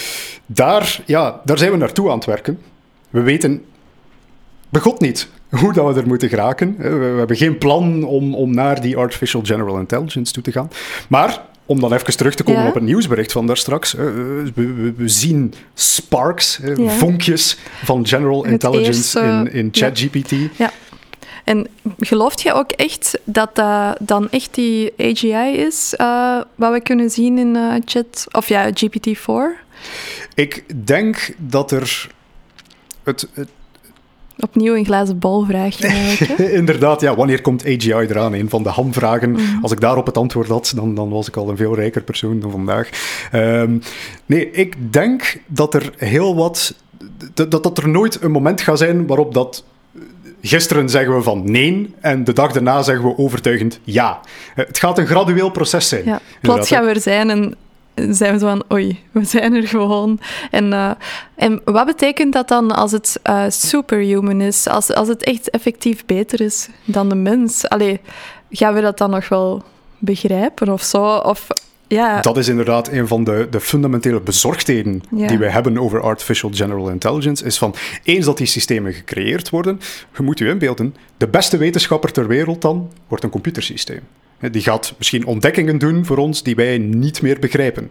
daar, 0.47 1.03
ja, 1.07 1.41
daar 1.45 1.59
zijn 1.59 1.71
we 1.71 1.77
naartoe 1.77 2.11
aan 2.11 2.17
het 2.17 2.27
werken. 2.27 2.59
We 3.11 3.21
weten 3.21 3.65
begot 4.69 5.01
niet 5.01 5.29
hoe 5.49 5.73
dat 5.73 5.95
we 5.95 6.01
er 6.01 6.07
moeten 6.07 6.29
geraken. 6.29 6.75
We, 6.79 7.15
hebben 7.19 7.37
geen 7.37 7.59
plan 7.59 8.05
om, 8.05 8.35
om 8.35 8.55
naar 8.55 8.81
die 8.81 8.97
artificial 8.97 9.43
general 9.45 9.79
intelligence 9.79 10.33
toe 10.33 10.43
te 10.43 10.53
gaan. 10.53 10.71
Maar 11.09 11.43
om 11.67 11.81
dan 11.81 11.93
even 11.93 12.17
terug 12.17 12.35
te 12.35 12.43
komen 12.43 12.63
Ja. 12.63 12.69
op 12.69 12.77
een 12.77 12.85
nieuwsbericht 12.85 13.33
van 13.33 13.47
daar 13.47 13.57
straks. 13.57 13.93
we, 13.93 14.51
we, 14.55 14.93
we 14.97 15.09
zien 15.09 15.55
sparks, 15.75 16.61
Ja. 16.77 16.91
vonkjes 16.91 17.59
van 17.85 18.07
general 18.07 18.43
Het 18.43 18.53
intelligence 18.53 19.21
eerste- 19.21 19.21
in, 19.21 19.53
in. 19.53 19.69
ChatGPT. 19.73 20.33
Ja. 20.57 20.71
En 21.45 21.67
gelooft 21.99 22.43
je 22.43 22.53
ook 22.53 22.73
echt 22.73 23.19
dat 23.25 23.55
dat 23.57 23.97
dan 24.01 24.31
echt 24.31 24.55
die 24.55 24.93
AGI 24.99 25.57
is, 25.57 25.95
eh, 25.97 26.41
wat 26.55 26.73
we 26.73 26.81
kunnen 26.81 27.11
zien 27.11 27.39
in 27.39 27.57
eh, 27.57 27.75
chat, 27.85 28.27
of 28.31 28.49
ja, 28.49 28.71
GPT-4? 28.75 29.59
Ik 30.35 30.65
denk 30.87 31.35
dat 31.39 31.71
er 31.71 32.09
het, 33.03 33.29
het 33.33 33.49
Opnieuw 34.41 34.75
een 34.75 34.85
glazen 34.85 35.19
bol 35.19 35.45
vraag 35.45 35.79
je 35.79 35.87
eigenlijk, 35.87 36.39
hè? 36.39 36.51
Inderdaad, 36.51 37.01
ja, 37.01 37.15
wanneer 37.15 37.41
komt 37.41 37.65
AGI 37.65 37.93
eraan? 37.93 38.33
Een 38.33 38.49
van 38.49 38.63
de 38.63 38.69
hamvragen. 38.69 39.31
Mhm. 39.31 39.43
Als 39.63 39.73
ik 39.73 39.81
daarop 39.81 40.07
het 40.07 40.17
antwoord 40.17 40.49
had, 40.49 40.73
dan, 40.77 40.95
dan 40.95 41.09
was 41.09 41.29
ik 41.29 41.37
al 41.37 41.49
een 41.49 41.57
veel 41.57 41.75
rijker 41.75 42.03
persoon 42.03 42.41
dan 42.41 42.51
vandaag. 42.51 42.89
Ehm, 43.31 43.79
nee, 44.27 44.51
ik 44.51 44.93
denk 44.93 45.41
dat 45.47 45.75
er 45.75 45.93
heel 45.97 46.37
wat... 46.37 46.75
Dat, 47.35 47.51
dat, 47.51 47.79
er 47.79 47.89
nooit 47.89 48.23
een 48.23 48.31
moment 48.31 48.61
gaat 48.61 48.79
zijn 48.79 49.07
waarop 49.07 49.35
dat... 49.35 49.65
Gisteren 50.43 50.89
zeggen 50.89 51.17
we 51.17 51.23
van 51.23 51.51
nee 51.51 51.95
en 52.01 52.25
de 52.25 52.33
dag 52.33 52.53
daarna 52.53 52.83
zeggen 52.83 53.07
we 53.07 53.19
overtuigend 53.19 53.81
ja. 53.85 54.21
Eh, 54.55 54.67
Het 54.67 54.79
gaat 54.79 54.99
een 54.99 55.07
gradueel 55.07 55.51
proces 55.51 55.89
zijn. 55.89 56.05
Ja, 56.05 56.21
plots 56.41 56.69
gaan 56.69 56.85
we 56.85 56.91
er 56.91 57.01
zijn 57.01 57.31
en 57.31 57.55
zijn 58.11 58.33
we 58.33 58.39
zo 58.39 58.47
van, 58.47 58.65
oei, 58.73 58.99
we 59.13 59.25
zijn 59.25 59.55
er 59.55 59.69
gewoon. 59.69 60.21
En, 60.51 60.73
eh, 60.73 60.91
en 61.35 61.61
wat 61.65 61.87
betekent 61.87 62.33
dat 62.33 62.49
dan 62.49 62.73
als 62.73 62.93
het 62.93 63.21
eh, 63.23 63.45
superhuman 63.49 64.41
is? 64.41 64.67
Als, 64.67 64.95
als 64.95 65.09
het 65.09 65.25
echt 65.25 65.51
effectief 65.51 66.07
beter 66.07 66.41
is 66.41 66.69
dan 66.85 67.09
de 67.09 67.15
mens? 67.15 67.69
Allee, 67.69 68.01
gaan 68.51 68.75
we 68.75 68.81
dat 68.81 68.99
dan 68.99 69.11
nog 69.11 69.29
wel 69.29 69.63
begrijpen 69.99 70.69
of 70.69 70.83
zo? 70.83 71.05
Of, 71.05 71.47
ja, 71.89 72.21
Dat 72.21 72.37
is 72.37 72.49
inderdaad 72.49 72.89
een 72.89 73.09
van 73.09 73.25
de, 73.25 73.47
de 73.51 73.61
fundamentele 73.61 74.21
bezorgdheden 74.21 75.03
Ja. 75.17 75.27
die 75.27 75.39
wij 75.39 75.49
hebben 75.49 75.79
over 75.79 76.01
artificial 76.01 76.51
general 76.55 76.89
intelligence. 76.91 77.45
Is 77.45 77.59
van 77.59 77.75
eens 78.03 78.25
dat 78.25 78.37
die 78.37 78.47
systemen 78.47 78.93
gecreëerd 78.93 79.51
worden, 79.51 79.81
je 80.17 80.23
moet 80.23 80.39
je 80.39 80.49
inbeelden, 80.49 80.95
de 81.17 81.29
beste 81.29 81.57
wetenschapper 81.57 82.13
ter 82.13 82.27
wereld 82.27 82.63
dan 82.63 82.93
wordt 83.09 83.25
een 83.25 83.31
computersysteem. 83.31 84.01
Die 84.51 84.63
gaat 84.63 84.95
misschien 84.99 85.27
ontdekkingen 85.27 85.79
doen 85.79 86.05
voor 86.05 86.17
ons 86.17 86.43
die 86.43 86.55
wij 86.55 86.79
niet 86.79 87.23
meer 87.23 87.39
begrijpen. 87.39 87.91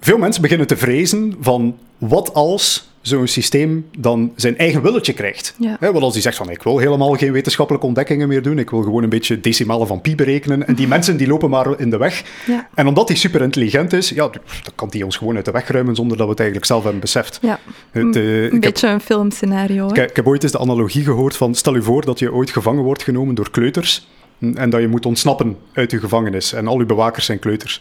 Veel 0.00 0.18
mensen 0.18 0.42
beginnen 0.42 0.66
te 0.66 0.76
vrezen 0.76 1.36
van 1.40 1.78
wat 1.98 2.34
als 2.34 2.92
zo'n 3.00 3.26
systeem 3.26 3.86
dan 3.98 4.32
zijn 4.36 4.58
eigen 4.58 4.82
willetje 4.82 5.12
krijgt. 5.12 5.54
Ja. 5.58 5.76
Want 5.80 6.00
als 6.00 6.12
die 6.12 6.22
zegt 6.22 6.36
van 6.36 6.50
ik 6.50 6.62
wil 6.62 6.78
helemaal 6.78 7.14
geen 7.14 7.32
wetenschappelijke 7.32 7.86
ontdekkingen 7.86 8.28
meer 8.28 8.42
doen, 8.42 8.58
ik 8.58 8.70
wil 8.70 8.82
gewoon 8.82 9.02
een 9.02 9.08
beetje 9.08 9.40
decimalen 9.40 9.86
van 9.86 10.00
pi 10.00 10.14
berekenen. 10.14 10.66
En 10.66 10.74
die 10.74 10.88
mensen 10.88 11.16
die 11.16 11.26
lopen 11.26 11.50
maar 11.50 11.80
in 11.80 11.90
de 11.90 11.96
weg. 11.96 12.22
Ja. 12.46 12.68
En 12.74 12.86
omdat 12.86 13.08
die 13.08 13.16
super 13.16 13.42
intelligent 13.42 13.92
is, 13.92 14.08
ja, 14.08 14.28
dan 14.28 14.72
kan 14.74 14.88
die 14.88 15.04
ons 15.04 15.16
gewoon 15.16 15.36
uit 15.36 15.44
de 15.44 15.50
weg 15.50 15.68
ruimen 15.68 15.94
zonder 15.94 16.16
dat 16.16 16.26
we 16.26 16.32
het 16.32 16.40
eigenlijk 16.40 16.70
zelf 16.70 16.82
hebben 16.82 17.00
beseft. 17.00 17.38
ja. 17.42 17.58
Het, 17.90 18.16
eh, 18.16 18.22
een 18.22 18.44
ik, 18.44 18.52
heb, 18.52 18.60
beetje 18.60 18.88
een 18.88 19.00
filmscenario. 19.00 19.88
ik, 19.88 19.96
ik 19.96 20.16
heb 20.16 20.26
ooit 20.26 20.42
eens 20.42 20.52
de 20.52 20.58
analogie 20.58 21.04
gehoord 21.04 21.36
van 21.36 21.54
stel 21.54 21.74
je 21.74 21.82
voor 21.82 22.04
dat 22.04 22.18
je 22.18 22.32
ooit 22.32 22.50
gevangen 22.50 22.82
wordt 22.82 23.02
genomen 23.02 23.34
door 23.34 23.50
kleuters 23.50 24.06
en 24.54 24.70
dat 24.70 24.80
je 24.80 24.88
moet 24.88 25.06
ontsnappen 25.06 25.56
uit 25.72 25.90
je 25.90 25.98
gevangenis 25.98 26.52
en 26.52 26.66
al 26.66 26.78
je 26.78 26.86
bewakers 26.86 27.24
zijn 27.24 27.38
kleuters. 27.38 27.80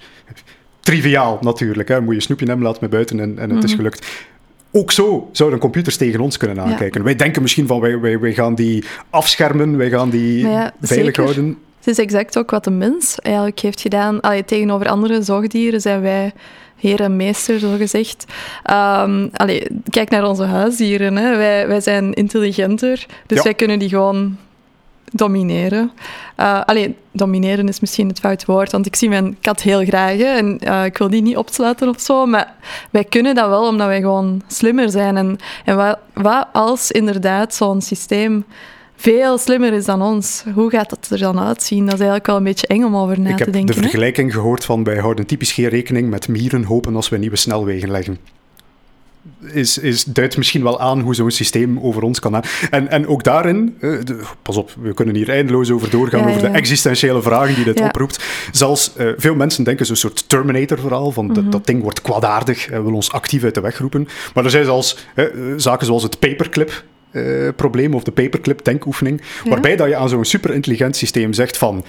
Triviaal 0.80 1.38
natuurlijk, 1.42 1.90
hè. 1.90 2.02
moet 2.02 2.16
je 2.16 2.22
snoepje 2.22 2.46
hem 2.46 2.62
laten 2.62 2.78
met 2.82 2.90
buiten 2.90 3.20
en, 3.20 3.40
en 3.40 3.50
het 3.50 3.64
is 3.64 3.74
gelukt. 3.74 4.08
Ook 4.72 4.92
zo 4.92 5.30
zouden 5.32 5.60
computers 5.60 5.98
tegen 5.98 6.20
ons 6.20 6.38
kunnen 6.38 6.60
aankijken. 6.60 7.04
Wij 7.04 7.16
denken 7.16 7.42
misschien 7.42 7.68
van 7.68 7.80
wij, 7.80 8.00
wij, 8.00 8.20
wij 8.20 8.34
gaan 8.34 8.56
die 8.56 8.84
afschermen, 9.10 9.78
wij 9.78 9.90
gaan 9.90 10.10
die 10.10 10.48
ja, 10.48 10.74
veilig 10.82 11.16
zeker. 11.16 11.24
houden. 11.24 11.58
Het 11.78 11.88
is 11.88 11.98
exact 11.98 12.38
ook 12.38 12.52
wat 12.52 12.64
de 12.64 12.72
mens 12.72 13.20
eigenlijk 13.20 13.60
heeft 13.60 13.82
gedaan. 13.82 14.22
Allee, 14.22 14.46
tegenover 14.46 14.88
andere 14.88 15.22
zoogdieren 15.22 15.82
zijn 15.82 16.02
wij 16.02 16.32
heer 16.76 17.02
en 17.02 17.16
meester, 17.16 17.60
zo 17.60 17.76
gezegd. 17.78 18.26
Um, 18.72 19.30
allee, 19.34 19.68
kijk 19.90 20.10
naar 20.10 20.28
onze 20.28 20.44
huisdieren. 20.44 21.16
Hè. 21.16 21.38
Wij, 21.38 21.68
wij 21.68 21.82
zijn 21.82 22.14
intelligenter, 22.14 23.06
dus 23.28 23.44
wij 23.44 23.54
kunnen 23.54 23.80
die 23.80 23.90
gewoon 23.90 24.38
domineren. 25.14 25.92
Uh, 26.38 26.62
allee, 26.66 26.96
domineren 27.12 27.68
is 27.68 27.80
misschien 27.80 28.08
het 28.08 28.20
fout 28.20 28.46
woord, 28.46 28.72
want 28.72 28.86
ik 28.86 28.96
zie 28.96 29.10
mijn 29.10 29.38
kat 29.42 29.62
heel 29.62 29.86
graag 29.86 30.20
en 30.20 30.60
uh, 30.64 30.86
ik 30.86 30.98
wil 30.98 31.10
die 31.10 31.22
niet 31.22 31.38
opsluiten 31.38 31.90
of 31.90 32.00
zo, 32.00 32.26
maar 32.26 32.56
wij 32.92 33.04
kunnen 33.04 33.36
dat 33.36 33.50
wel 33.50 33.68
omdat 33.68 33.88
wij 33.88 34.02
gewoon 34.02 34.42
slimmer 34.48 34.90
zijn. 34.90 35.18
En, 35.18 35.38
en 35.66 35.76
wat, 35.76 36.00
wat 36.14 36.48
als 36.54 36.92
inderdaad 36.92 37.56
zo'n 37.56 37.82
systeem 37.82 38.46
veel 38.96 39.38
slimmer 39.38 39.74
is 39.74 39.86
dan 39.86 40.02
ons. 40.02 40.44
Hoe 40.54 40.70
gaat 40.70 40.90
dat 40.90 41.08
er 41.10 41.20
dan 41.20 41.40
uitzien? 41.40 41.80
Dat 41.80 41.94
is 41.94 42.00
eigenlijk 42.00 42.28
wel 42.28 42.36
een 42.36 42.44
beetje 42.44 42.68
eng 42.68 42.84
om 42.84 42.96
over 42.96 43.20
na 43.20 43.36
te 43.36 43.44
denken. 43.44 43.60
Ik 43.60 43.68
heb 43.68 43.76
de 43.76 43.82
vergelijking 43.82 44.34
gehoord 44.34 44.66
van 44.66 44.84
wij 44.84 44.98
houden 44.98 45.26
typisch 45.26 45.52
geen 45.52 45.68
rekening 45.68 46.10
met 46.10 46.28
mieren 46.28 46.64
hopen 46.64 46.96
als 46.96 47.10
we 47.10 47.18
nieuwe 47.18 47.36
snelwegen 47.36 47.92
leggen. 47.92 48.18
Is, 49.54 49.78
is, 49.78 50.04
duidt 50.04 50.38
misschien 50.38 50.64
wel 50.64 50.80
aan 50.80 51.00
hoe 51.00 51.16
zo'n 51.16 51.32
systeem 51.32 51.80
over 51.80 52.04
ons 52.04 52.20
kan. 52.20 52.44
En, 52.70 52.90
en 52.90 53.08
ook 53.08 53.24
daarin, 53.24 53.78
eh, 53.80 54.00
pas 54.42 54.58
op, 54.58 54.72
we 54.82 54.94
kunnen 54.94 55.16
hier 55.16 55.30
eindeloos 55.30 55.72
over 55.72 55.90
doorgaan, 55.90 56.30
over 56.30 56.42
de 56.42 56.48
existentiële 56.48 57.22
vragen 57.22 57.56
die 57.56 57.64
dit 57.64 57.82
oproept. 57.82 58.24
Zelfs 58.52 58.92
uh, 58.98 59.12
veel 59.18 59.36
mensen 59.36 59.64
denken 59.64 59.86
zo'n 59.86 59.96
soort 59.96 60.30
Terminator-verhaal, 60.30 61.12
van 61.12 61.28
dat, 61.28 61.44
mhm. 61.44 61.50
dat, 61.50 61.66
ding 61.66 61.82
wordt 61.82 62.02
kwaadaardig 62.02 62.70
en 62.70 62.84
wil 62.84 62.94
ons 62.94 63.12
actief 63.12 63.44
uit 63.44 63.56
de 63.56 63.62
weg 63.62 63.78
roepen. 63.78 64.08
Maar 64.34 64.44
er 64.44 64.50
zijn 64.50 64.66
zelfs 64.66 64.98
uh, 65.16 65.26
zaken 65.58 65.86
zoals 65.86 66.04
het 66.04 66.20
paperclip, 66.20 66.84
probleem 67.56 67.94
of 67.94 68.04
de 68.04 68.12
paperclip 68.12 68.64
denkoefening, 68.64 69.22
waarbij 69.50 69.76
dat 69.76 69.88
je 69.88 69.96
aan 69.96 70.10
zo'n 70.10 70.26
superintelligent 70.26 70.96
systeem 70.96 71.34
zegt 71.34 71.58
van 71.58 71.84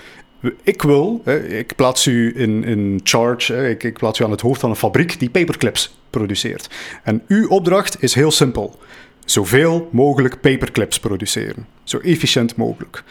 ik 0.63 0.83
wil, 0.83 1.23
ik 1.49 1.75
plaats 1.77 2.07
u 2.07 2.33
in, 2.37 2.65
in 2.65 3.01
charge, 3.03 3.69
ik, 3.69 3.83
ik 3.83 3.99
plaats 3.99 4.21
u 4.21 4.25
aan 4.25 4.31
het 4.31 4.41
hoofd 4.41 4.61
van 4.61 4.71
een 4.71 4.77
fabriek 4.77 5.19
die 5.19 5.31
paperclips 5.31 5.99
produceert. 6.11 6.71
En 7.03 7.23
uw 7.29 7.49
opdracht 7.49 8.03
is 8.03 8.15
heel 8.15 8.31
simpel. 8.31 8.79
Zoveel 9.25 9.89
mogelijk 9.93 10.41
paperclips 10.41 11.01
produceren. 11.01 11.67
Zo 11.85 11.99
efficiënt 11.99 12.57
mogelijk 12.57 13.05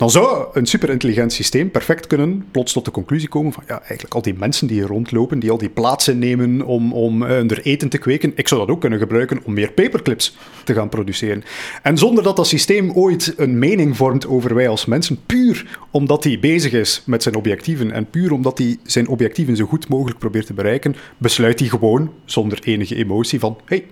dan 0.00 0.10
zou 0.10 0.46
een 0.52 0.66
superintelligent 0.66 1.32
systeem 1.32 1.70
perfect 1.70 2.06
kunnen 2.06 2.44
plots 2.50 2.72
tot 2.72 2.84
de 2.84 2.90
conclusie 2.90 3.28
komen 3.28 3.52
van 3.52 3.62
ja, 3.66 3.78
eigenlijk 3.80 4.14
al 4.14 4.22
die 4.22 4.34
mensen 4.34 4.66
die 4.66 4.76
hier 4.76 4.86
rondlopen, 4.86 5.38
die 5.38 5.50
al 5.50 5.58
die 5.58 5.68
plaatsen 5.68 6.18
nemen 6.18 6.62
om, 6.62 6.92
om 6.92 7.22
uh, 7.22 7.50
er 7.50 7.60
eten 7.62 7.88
te 7.88 7.98
kweken, 7.98 8.32
ik 8.34 8.48
zou 8.48 8.60
dat 8.60 8.70
ook 8.70 8.80
kunnen 8.80 8.98
gebruiken 8.98 9.40
om 9.44 9.52
meer 9.52 9.72
paperclips 9.72 10.36
te 10.64 10.74
gaan 10.74 10.88
produceren. 10.88 11.44
En 11.82 11.98
zonder 11.98 12.24
dat 12.24 12.36
dat 12.36 12.46
systeem 12.46 12.90
ooit 12.90 13.34
een 13.36 13.58
mening 13.58 13.96
vormt 13.96 14.26
over 14.26 14.54
wij 14.54 14.68
als 14.68 14.84
mensen, 14.84 15.18
puur 15.26 15.78
omdat 15.90 16.24
hij 16.24 16.38
bezig 16.40 16.72
is 16.72 17.02
met 17.06 17.22
zijn 17.22 17.34
objectieven 17.34 17.90
en 17.92 18.10
puur 18.10 18.32
omdat 18.32 18.58
hij 18.58 18.76
zijn 18.84 19.08
objectieven 19.08 19.56
zo 19.56 19.66
goed 19.66 19.88
mogelijk 19.88 20.18
probeert 20.18 20.46
te 20.46 20.54
bereiken, 20.54 20.96
besluit 21.18 21.58
hij 21.58 21.68
gewoon, 21.68 22.12
zonder 22.24 22.58
enige 22.62 22.94
emotie, 22.96 23.38
van 23.38 23.58
hey, 23.64 23.86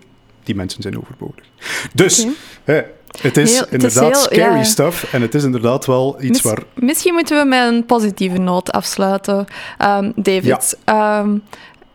die 0.44 0.55
mensen 0.55 0.83
zijn 0.83 0.99
overbodig. 0.99 1.44
Dus 1.94 2.27
het 3.21 3.37
is 3.37 3.63
inderdaad 3.71 4.17
scary 4.17 4.65
stuff 4.65 5.13
en 5.13 5.23
het 5.23 5.35
is 5.35 5.45
inderdaad 5.45 5.87
wel 5.87 6.17
iets 6.21 6.43
waar... 6.43 6.63
Misschien 6.75 7.15
moeten 7.15 7.39
we 7.39 7.45
met 7.45 7.73
een 7.73 7.87
positieve 7.87 8.39
noot 8.39 8.73
afsluiten, 8.73 9.47
um, 9.83 10.13
David. 10.17 10.79
Ehm, 10.85 11.37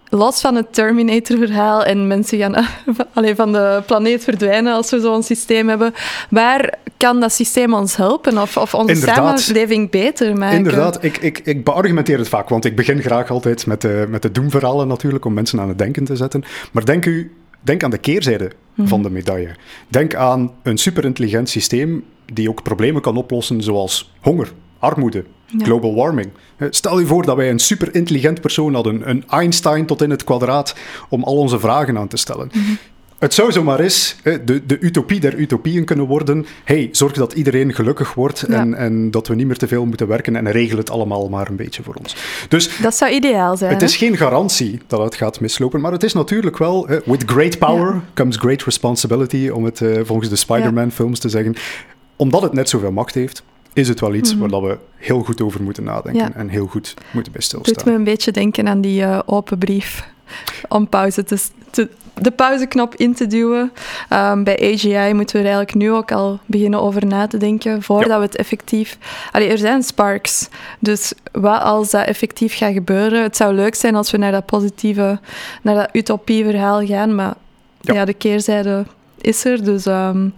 los 0.09 0.41
van 0.41 0.55
het 0.55 0.73
Terminator-verhaal 0.73 1.83
en 1.83 2.07
mensen 2.07 2.37
gaan 2.37 2.55
alleen 3.13 3.35
van 3.35 3.51
de 3.51 3.83
planeet 3.85 4.23
verdwijnen 4.23 4.73
als 4.73 4.91
we 4.91 4.99
zo'n 4.99 5.23
systeem 5.23 5.69
hebben, 5.69 5.93
waar 6.29 6.73
kan 6.97 7.19
dat 7.19 7.33
systeem 7.33 7.73
ons 7.73 7.95
helpen 7.95 8.37
of, 8.37 8.57
of 8.57 8.73
onze 8.73 8.95
samenleving 8.95 9.89
beter 9.89 10.37
maken? 10.37 10.57
Inderdaad, 10.57 11.03
ik, 11.03 11.17
ik, 11.17 11.39
ik 11.39 11.63
beargumenteer 11.63 12.17
het 12.17 12.29
vaak, 12.29 12.49
want 12.49 12.65
ik 12.65 12.75
begin 12.75 13.01
graag 13.01 13.29
altijd 13.29 13.65
met 13.65 13.81
de, 13.81 14.05
met 14.09 14.21
de 14.21 14.31
doemverhalen 14.31 14.87
natuurlijk, 14.87 15.25
om 15.25 15.33
mensen 15.33 15.59
aan 15.59 15.67
het 15.67 15.77
denken 15.77 16.03
te 16.03 16.15
zetten. 16.15 16.43
Maar 16.71 16.85
denk 16.85 17.05
u, 17.05 17.31
Denk 17.63 17.83
aan 17.83 17.91
de 17.91 17.97
keerzijde 17.97 18.51
van 18.77 19.03
de 19.03 19.09
medaille. 19.09 19.55
Denk 19.87 20.15
aan 20.15 20.51
een 20.63 20.77
superintelligent 20.77 21.49
systeem 21.49 22.03
die 22.33 22.49
ook 22.49 22.63
problemen 22.63 23.01
kan 23.01 23.17
oplossen, 23.17 23.63
zoals 23.63 24.11
honger, 24.21 24.51
armoede, 24.79 25.23
global 25.57 25.95
warming. 25.95 26.29
Stel 26.69 26.99
je 26.99 27.05
voor 27.05 27.25
dat 27.25 27.35
wij 27.35 27.49
een 27.49 27.59
superintelligent 27.59 28.41
persoon 28.41 28.73
hadden, 28.73 29.09
een 29.09 29.23
Einstein 29.27 29.85
tot 29.85 30.01
in 30.01 30.09
het 30.09 30.23
kwadraat, 30.23 30.75
om 31.09 31.23
al 31.23 31.37
onze 31.37 31.59
vragen 31.59 31.97
aan 31.97 32.07
te 32.07 32.17
stellen. 32.17 32.49
Mhm. 32.53 32.73
Het 33.23 33.33
zou 33.33 33.51
zomaar 33.51 33.79
eens 33.79 34.15
de, 34.23 34.65
de 34.65 34.79
utopie 34.79 35.19
der 35.19 35.35
utopieën 35.35 35.85
kunnen 35.85 36.05
worden. 36.05 36.45
Hey, 36.63 36.89
zorg 36.91 37.13
dat 37.13 37.33
iedereen 37.33 37.73
gelukkig 37.73 38.13
wordt 38.13 38.43
en, 38.43 38.73
en 38.73 39.11
dat 39.11 39.27
we 39.27 39.35
niet 39.35 39.47
meer 39.47 39.57
te 39.57 39.67
veel 39.67 39.85
moeten 39.85 40.07
werken 40.07 40.35
en 40.35 40.51
regel 40.51 40.77
het 40.77 40.89
allemaal 40.89 41.29
maar 41.29 41.47
een 41.47 41.55
beetje 41.55 41.83
voor 41.83 41.93
ons. 41.93 42.15
Dus 42.47 42.77
dat 42.77 42.95
zou 42.95 43.11
ideaal 43.11 43.57
zijn. 43.57 43.73
Het 43.73 43.81
is 43.81 43.95
geen 43.95 44.17
garantie 44.17 44.79
dat 44.87 44.99
het 44.99 45.15
gaat 45.15 45.39
mislopen, 45.39 45.81
maar 45.81 45.91
het 45.91 46.03
is 46.03 46.13
natuurlijk 46.13 46.57
wel, 46.57 46.87
with 47.05 47.23
great 47.25 47.57
power 47.57 48.01
comes 48.13 48.37
great 48.37 48.63
responsibility, 48.63 49.49
om 49.49 49.63
het 49.63 49.79
uh, 49.79 49.99
volgens 50.03 50.29
de 50.29 50.35
Spider-Man-films 50.35 51.19
te 51.19 51.29
zeggen. 51.29 51.55
Omdat 52.15 52.41
het 52.41 52.53
net 52.53 52.69
zoveel 52.69 52.91
macht 52.91 53.13
heeft, 53.13 53.43
is 53.73 53.87
het 53.87 53.99
wel 53.99 54.13
iets 54.13 54.35
mm 54.35 54.49
waar 54.49 54.61
we 54.61 54.77
heel 54.95 55.23
goed 55.23 55.41
over 55.41 55.63
moeten 55.63 55.83
nadenken 55.83 56.35
en 56.35 56.49
heel 56.49 56.67
goed 56.67 56.93
moeten 57.11 57.31
bij 57.31 57.41
stilstaan. 57.41 57.73
Het 57.73 57.83
doet 57.83 57.93
me 57.93 57.99
een 57.99 58.05
beetje 58.05 58.31
denken 58.31 58.67
aan 58.67 58.81
die 58.81 59.01
uh, 59.01 59.19
open 59.25 59.57
brief 59.57 60.11
om 60.67 60.89
pauze 60.89 61.23
te, 61.23 61.37
te, 61.73 61.89
de 62.13 62.31
pauzeknop 62.31 62.95
in 62.95 63.13
te 63.13 63.27
duwen. 63.27 63.71
Um, 64.09 64.43
bij 64.43 64.73
AGI 64.73 65.13
moeten 65.13 65.35
we 65.35 65.41
er 65.41 65.53
eigenlijk 65.53 65.73
nu 65.73 65.91
ook 65.91 66.11
al 66.11 66.39
beginnen 66.45 66.81
over 66.81 67.05
na 67.05 67.27
te 67.27 67.37
denken, 67.37 67.81
voordat 67.81 68.17
we 68.17 68.23
het 68.23 68.35
effectief... 68.35 68.97
Allee, 69.31 69.49
er 69.49 69.57
zijn 69.57 69.83
sparks, 69.83 70.49
dus 70.79 71.13
wat 71.31 71.61
als 71.61 71.91
dat 71.91 72.05
effectief 72.05 72.57
gaat 72.57 72.73
gebeuren? 72.73 73.21
Het 73.21 73.37
zou 73.37 73.53
leuk 73.53 73.75
zijn 73.75 73.95
als 73.95 74.11
we 74.11 74.17
naar 74.17 74.31
dat 74.31 74.45
positieve, 74.45 75.19
naar 75.61 75.75
dat 75.75 75.89
utopieverhaal 75.91 76.85
gaan, 76.85 77.15
maar 77.15 77.33
ja, 77.81 78.05
de 78.05 78.13
keerzijde 78.13 78.85
is 79.21 79.45
er, 79.45 79.63
dus... 79.63 79.85
Um. 79.85 80.33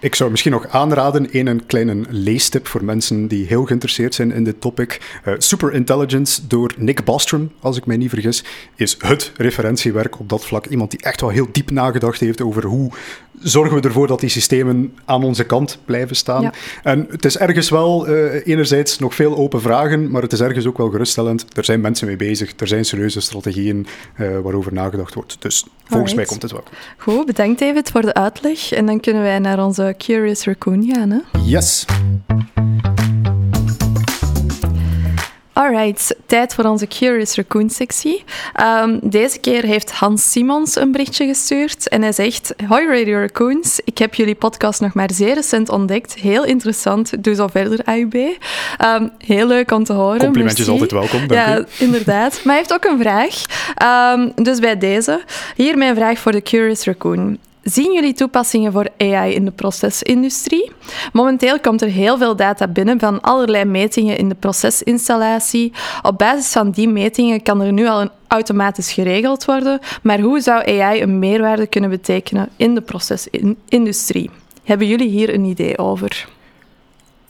Ik 0.00 0.14
zou 0.14 0.30
misschien 0.30 0.52
nog 0.52 0.68
aanraden, 0.68 1.28
een, 1.30 1.46
een 1.46 1.66
kleine 1.66 2.04
leestip 2.08 2.66
voor 2.66 2.84
mensen 2.84 3.28
die 3.28 3.46
heel 3.46 3.64
geïnteresseerd 3.64 4.14
zijn 4.14 4.32
in 4.32 4.44
dit 4.44 4.60
topic. 4.60 5.20
Uh, 5.24 5.34
Super 5.38 5.72
Intelligence 5.72 6.46
door 6.46 6.74
Nick 6.76 7.04
Bostrom, 7.04 7.52
als 7.60 7.76
ik 7.76 7.86
mij 7.86 7.96
niet 7.96 8.08
vergis, 8.08 8.44
is 8.76 8.96
het 8.98 9.32
referentiewerk 9.36 10.18
op 10.18 10.28
dat 10.28 10.44
vlak. 10.44 10.66
Iemand 10.66 10.90
die 10.90 11.02
echt 11.02 11.20
wel 11.20 11.30
heel 11.30 11.48
diep 11.52 11.70
nagedacht 11.70 12.20
heeft 12.20 12.40
over 12.40 12.64
hoe 12.64 12.90
zorgen 13.42 13.80
we 13.80 13.88
ervoor 13.88 14.06
dat 14.06 14.20
die 14.20 14.28
systemen 14.28 14.94
aan 15.04 15.24
onze 15.24 15.44
kant 15.44 15.78
blijven 15.84 16.16
staan. 16.16 16.50
En 16.82 17.06
het 17.10 17.24
is 17.24 17.38
ergens 17.38 17.68
wel 17.68 18.08
uh, 18.08 18.46
enerzijds 18.46 18.98
nog 18.98 19.14
veel 19.14 19.36
open 19.36 19.60
vragen, 19.60 20.10
maar 20.10 20.22
het 20.22 20.32
is 20.32 20.40
ergens 20.40 20.66
ook 20.66 20.78
wel 20.78 20.90
geruststellend. 20.90 21.56
Er 21.56 21.64
zijn 21.64 21.80
mensen 21.80 22.06
mee 22.06 22.16
bezig, 22.16 22.52
er 22.56 22.68
zijn 22.68 22.84
serieuze 22.84 23.20
strategieën 23.20 23.86
uh, 24.16 24.38
waarover 24.38 24.72
nagedacht 24.72 25.14
wordt. 25.14 25.36
Dus 25.38 25.66
volgens 25.84 26.14
mij 26.14 26.24
komt 26.24 26.42
het 26.42 26.52
wel 26.52 26.62
goed. 26.64 26.78
Goed, 26.96 27.26
bedankt 27.26 27.58
David 27.58 27.90
voor 27.90 28.02
de 28.02 28.14
uitleg. 28.14 28.72
En 28.72 28.86
dan 28.86 29.00
kunnen 29.00 29.22
wij 29.22 29.38
naar 29.38 29.64
onze 29.64 29.94
Curious 29.98 30.44
Raccoon 30.44 30.90
gaan. 30.92 31.10
Hè? 31.10 31.18
Yes. 31.44 31.86
Alright, 35.70 36.16
tijd 36.26 36.54
voor 36.54 36.64
onze 36.64 36.86
Curious 36.86 37.34
Raccoon 37.34 37.70
sectie. 37.70 38.24
Um, 38.82 38.98
deze 39.02 39.38
keer 39.38 39.64
heeft 39.64 39.92
Hans 39.92 40.30
Simons 40.30 40.76
een 40.76 40.92
berichtje 40.92 41.26
gestuurd 41.26 41.88
en 41.88 42.02
hij 42.02 42.12
zegt: 42.12 42.54
Hoi 42.68 42.86
Radio 42.86 43.18
Raccoons, 43.18 43.80
ik 43.84 43.98
heb 43.98 44.14
jullie 44.14 44.34
podcast 44.34 44.80
nog 44.80 44.94
maar 44.94 45.10
zeer 45.12 45.34
recent 45.34 45.68
ontdekt. 45.68 46.14
Heel 46.14 46.44
interessant, 46.44 47.24
doe 47.24 47.34
zo 47.34 47.46
verder 47.46 47.80
AUB. 47.84 48.14
Um, 48.14 48.36
ehm, 48.78 49.08
heel 49.18 49.46
leuk 49.46 49.70
om 49.70 49.84
te 49.84 49.92
horen. 49.92 50.18
Complimentjes 50.18 50.68
altijd 50.68 50.90
welkom, 50.90 51.26
dank 51.26 51.32
Ja, 51.32 51.64
inderdaad. 51.86 52.32
Maar 52.32 52.54
hij 52.54 52.56
heeft 52.56 52.72
ook 52.72 52.84
een 52.84 53.00
vraag. 53.00 53.34
Um, 54.14 54.32
dus 54.44 54.58
bij 54.58 54.78
deze, 54.78 55.22
hier 55.56 55.78
mijn 55.78 55.94
vraag 55.94 56.18
voor 56.18 56.32
de 56.32 56.42
Curious 56.42 56.84
Raccoon. 56.84 57.38
Zien 57.62 57.92
jullie 57.92 58.12
toepassingen 58.12 58.72
voor 58.72 58.88
AI 58.98 59.34
in 59.34 59.44
de 59.44 59.50
procesindustrie? 59.50 60.72
Momenteel 61.12 61.60
komt 61.60 61.82
er 61.82 61.88
heel 61.88 62.18
veel 62.18 62.36
data 62.36 62.68
binnen 62.68 62.98
van 62.98 63.20
allerlei 63.20 63.64
metingen 63.64 64.16
in 64.16 64.28
de 64.28 64.34
procesinstallatie. 64.34 65.72
Op 66.02 66.18
basis 66.18 66.52
van 66.52 66.70
die 66.70 66.88
metingen 66.88 67.42
kan 67.42 67.60
er 67.60 67.72
nu 67.72 67.86
al 67.86 68.00
een 68.00 68.10
automatisch 68.28 68.92
geregeld 68.92 69.44
worden, 69.44 69.80
maar 70.02 70.20
hoe 70.20 70.40
zou 70.40 70.80
AI 70.80 71.02
een 71.02 71.18
meerwaarde 71.18 71.66
kunnen 71.66 71.90
betekenen 71.90 72.48
in 72.56 72.74
de 72.74 72.80
procesindustrie? 72.80 74.30
Hebben 74.64 74.86
jullie 74.86 75.08
hier 75.08 75.34
een 75.34 75.44
idee 75.44 75.78
over? 75.78 76.28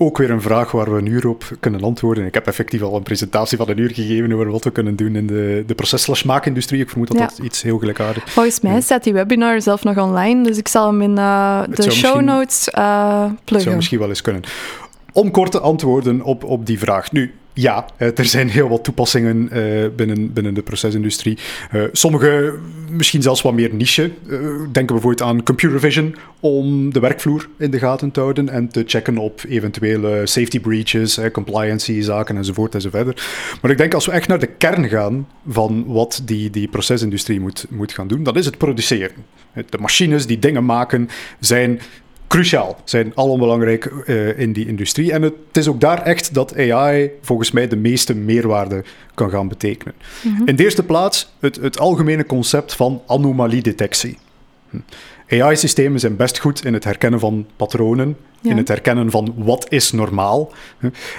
Ook 0.02 0.18
weer 0.18 0.30
een 0.30 0.42
vraag 0.42 0.70
waar 0.70 0.92
we 0.92 0.98
een 0.98 1.06
uur 1.06 1.28
op 1.28 1.44
kunnen 1.60 1.82
antwoorden. 1.82 2.26
Ik 2.26 2.34
heb 2.34 2.46
effectief 2.46 2.82
al 2.82 2.96
een 2.96 3.02
presentatie 3.02 3.58
van 3.58 3.68
een 3.68 3.78
uur 3.78 3.90
gegeven 3.90 4.32
over 4.32 4.50
wat 4.50 4.64
we 4.64 4.70
kunnen 4.70 4.96
doen 4.96 5.16
in 5.16 5.26
de, 5.26 5.64
de 5.66 5.74
proces-maakindustrie. 5.74 6.80
Ik 6.80 6.88
vermoed 6.88 7.08
dat 7.08 7.18
dat 7.18 7.38
iets 7.38 7.62
heel 7.62 7.78
gelijkaardigs 7.78 8.32
Volgens 8.32 8.60
mij 8.60 8.80
staat 8.80 9.04
die 9.04 9.12
webinar 9.12 9.62
zelf 9.62 9.84
nog 9.84 9.98
online, 9.98 10.42
dus 10.44 10.58
ik 10.58 10.68
zal 10.68 10.86
hem 10.86 11.02
in 11.02 11.16
uh, 11.16 11.62
de 11.74 11.90
show 11.90 12.20
notes 12.20 12.68
uh, 12.78 13.24
pluggen. 13.24 13.60
zou 13.60 13.76
misschien 13.76 13.98
wel 13.98 14.08
eens 14.08 14.22
kunnen. 14.22 14.42
Om 15.12 15.30
kort 15.30 15.50
te 15.50 15.60
antwoorden 15.60 16.22
op, 16.22 16.44
op 16.44 16.66
die 16.66 16.78
vraag. 16.78 17.12
Nu, 17.12 17.34
ja, 17.60 17.86
er 17.96 18.24
zijn 18.24 18.48
heel 18.48 18.68
wat 18.68 18.84
toepassingen 18.84 19.48
binnen, 19.96 20.32
binnen 20.32 20.54
de 20.54 20.62
procesindustrie. 20.62 21.38
sommige 21.92 22.54
misschien 22.90 23.22
zelfs 23.22 23.42
wat 23.42 23.52
meer 23.52 23.74
niche. 23.74 24.10
denken 24.72 24.94
bijvoorbeeld 24.94 25.22
aan 25.22 25.42
computer 25.42 25.80
vision 25.80 26.16
om 26.40 26.92
de 26.92 27.00
werkvloer 27.00 27.48
in 27.58 27.70
de 27.70 27.78
gaten 27.78 28.10
te 28.10 28.20
houden 28.20 28.48
en 28.48 28.68
te 28.68 28.84
checken 28.86 29.18
op 29.18 29.40
eventuele 29.48 30.26
safety 30.26 30.60
breaches, 30.60 31.18
compliancy 31.32 32.00
zaken 32.00 32.36
enzovoort 32.36 32.74
enzovoort. 32.74 33.22
Maar 33.62 33.70
ik 33.70 33.78
denk 33.78 33.94
als 33.94 34.06
we 34.06 34.12
echt 34.12 34.28
naar 34.28 34.38
de 34.38 34.46
kern 34.46 34.88
gaan 34.88 35.28
van 35.48 35.84
wat 35.86 36.22
die, 36.24 36.50
die 36.50 36.68
procesindustrie 36.68 37.40
moet, 37.40 37.66
moet 37.68 37.92
gaan 37.92 38.08
doen, 38.08 38.22
dat 38.22 38.36
is 38.36 38.46
het 38.46 38.58
produceren. 38.58 39.16
De 39.70 39.78
machines 39.78 40.26
die 40.26 40.38
dingen 40.38 40.64
maken 40.64 41.08
zijn 41.40 41.80
cruciaal, 42.30 42.76
zijn 42.84 43.14
allonbelangrijk 43.14 43.92
uh, 44.06 44.38
in 44.38 44.52
die 44.52 44.66
industrie. 44.66 45.12
En 45.12 45.22
het 45.22 45.34
is 45.52 45.68
ook 45.68 45.80
daar 45.80 46.02
echt 46.02 46.34
dat 46.34 46.56
AI 46.56 47.10
volgens 47.22 47.50
mij 47.50 47.68
de 47.68 47.76
meeste 47.76 48.14
meerwaarde 48.14 48.84
kan 49.14 49.30
gaan 49.30 49.48
betekenen. 49.48 49.94
Mhm. 50.22 50.42
In 50.44 50.56
de 50.56 50.62
eerste 50.62 50.82
plaats 50.82 51.32
het, 51.40 51.56
het 51.56 51.78
algemene 51.78 52.26
concept 52.26 52.74
van 52.74 53.02
anomaliedetectie. 53.06 54.18
Hm. 54.70 54.76
AI-systemen 55.28 56.00
zijn 56.00 56.16
best 56.16 56.38
goed 56.38 56.64
in 56.64 56.74
het 56.74 56.84
herkennen 56.84 57.20
van 57.20 57.46
patronen, 57.56 58.16
in 58.42 58.56
het 58.56 58.68
herkennen 58.68 59.10
van 59.10 59.34
wat 59.36 59.66
is 59.68 59.92
normaal. 59.92 60.52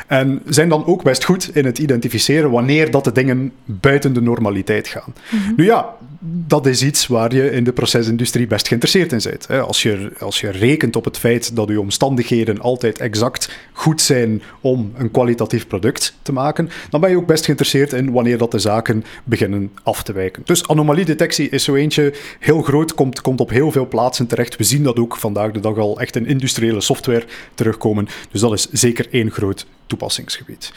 En 0.07 0.41
zijn 0.45 0.69
dan 0.69 0.85
ook 0.85 1.03
best 1.03 1.23
goed 1.23 1.55
in 1.55 1.65
het 1.65 1.79
identificeren 1.79 2.51
wanneer 2.51 2.91
dat 2.91 3.03
de 3.03 3.11
dingen 3.11 3.51
buiten 3.65 4.13
de 4.13 4.21
normaliteit 4.21 4.87
gaan. 4.87 5.13
Mhm. 5.29 5.53
Nu 5.55 5.65
ja, 5.65 5.95
dat 6.23 6.65
is 6.65 6.83
iets 6.83 7.07
waar 7.07 7.35
je 7.35 7.51
in 7.51 7.63
de 7.63 7.73
procesindustrie 7.73 8.47
best 8.47 8.67
geïnteresseerd 8.67 9.11
in 9.11 9.21
bent. 9.23 9.67
Als 9.67 9.81
je, 9.81 10.11
als 10.19 10.39
je 10.39 10.49
rekent 10.49 10.95
op 10.95 11.05
het 11.05 11.17
feit 11.17 11.55
dat 11.55 11.67
je 11.69 11.79
omstandigheden 11.79 12.59
altijd 12.59 12.99
exact 12.99 13.49
goed 13.71 14.01
zijn 14.01 14.41
om 14.61 14.91
een 14.95 15.11
kwalitatief 15.11 15.67
product 15.67 16.15
te 16.21 16.33
maken, 16.33 16.69
dan 16.89 17.01
ben 17.01 17.09
je 17.09 17.17
ook 17.17 17.25
best 17.27 17.43
geïnteresseerd 17.45 17.93
in 17.93 18.11
wanneer 18.11 18.37
dat 18.37 18.51
de 18.51 18.59
zaken 18.59 19.03
beginnen 19.23 19.71
af 19.83 20.03
te 20.03 20.13
wijken. 20.13 20.41
Dus 20.45 20.67
anomaliedetectie 20.67 21.49
is 21.49 21.63
zo 21.63 21.75
eentje 21.75 22.13
heel 22.39 22.61
groot, 22.61 22.93
komt, 22.93 23.21
komt 23.21 23.39
op 23.39 23.49
heel 23.49 23.71
veel 23.71 23.87
plaatsen 23.87 24.27
terecht. 24.27 24.55
We 24.55 24.63
zien 24.63 24.83
dat 24.83 24.99
ook 24.99 25.17
vandaag 25.17 25.51
de 25.51 25.59
dag 25.59 25.77
al 25.77 25.99
echt 25.99 26.15
in 26.15 26.25
industriële 26.25 26.81
software 26.81 27.10
terugkomen. 27.53 28.07
Dus 28.31 28.41
dat 28.41 28.53
is 28.53 28.69
zeker 28.71 29.07
één 29.11 29.31
groot 29.31 29.65
toepassingsgebied. 29.87 30.73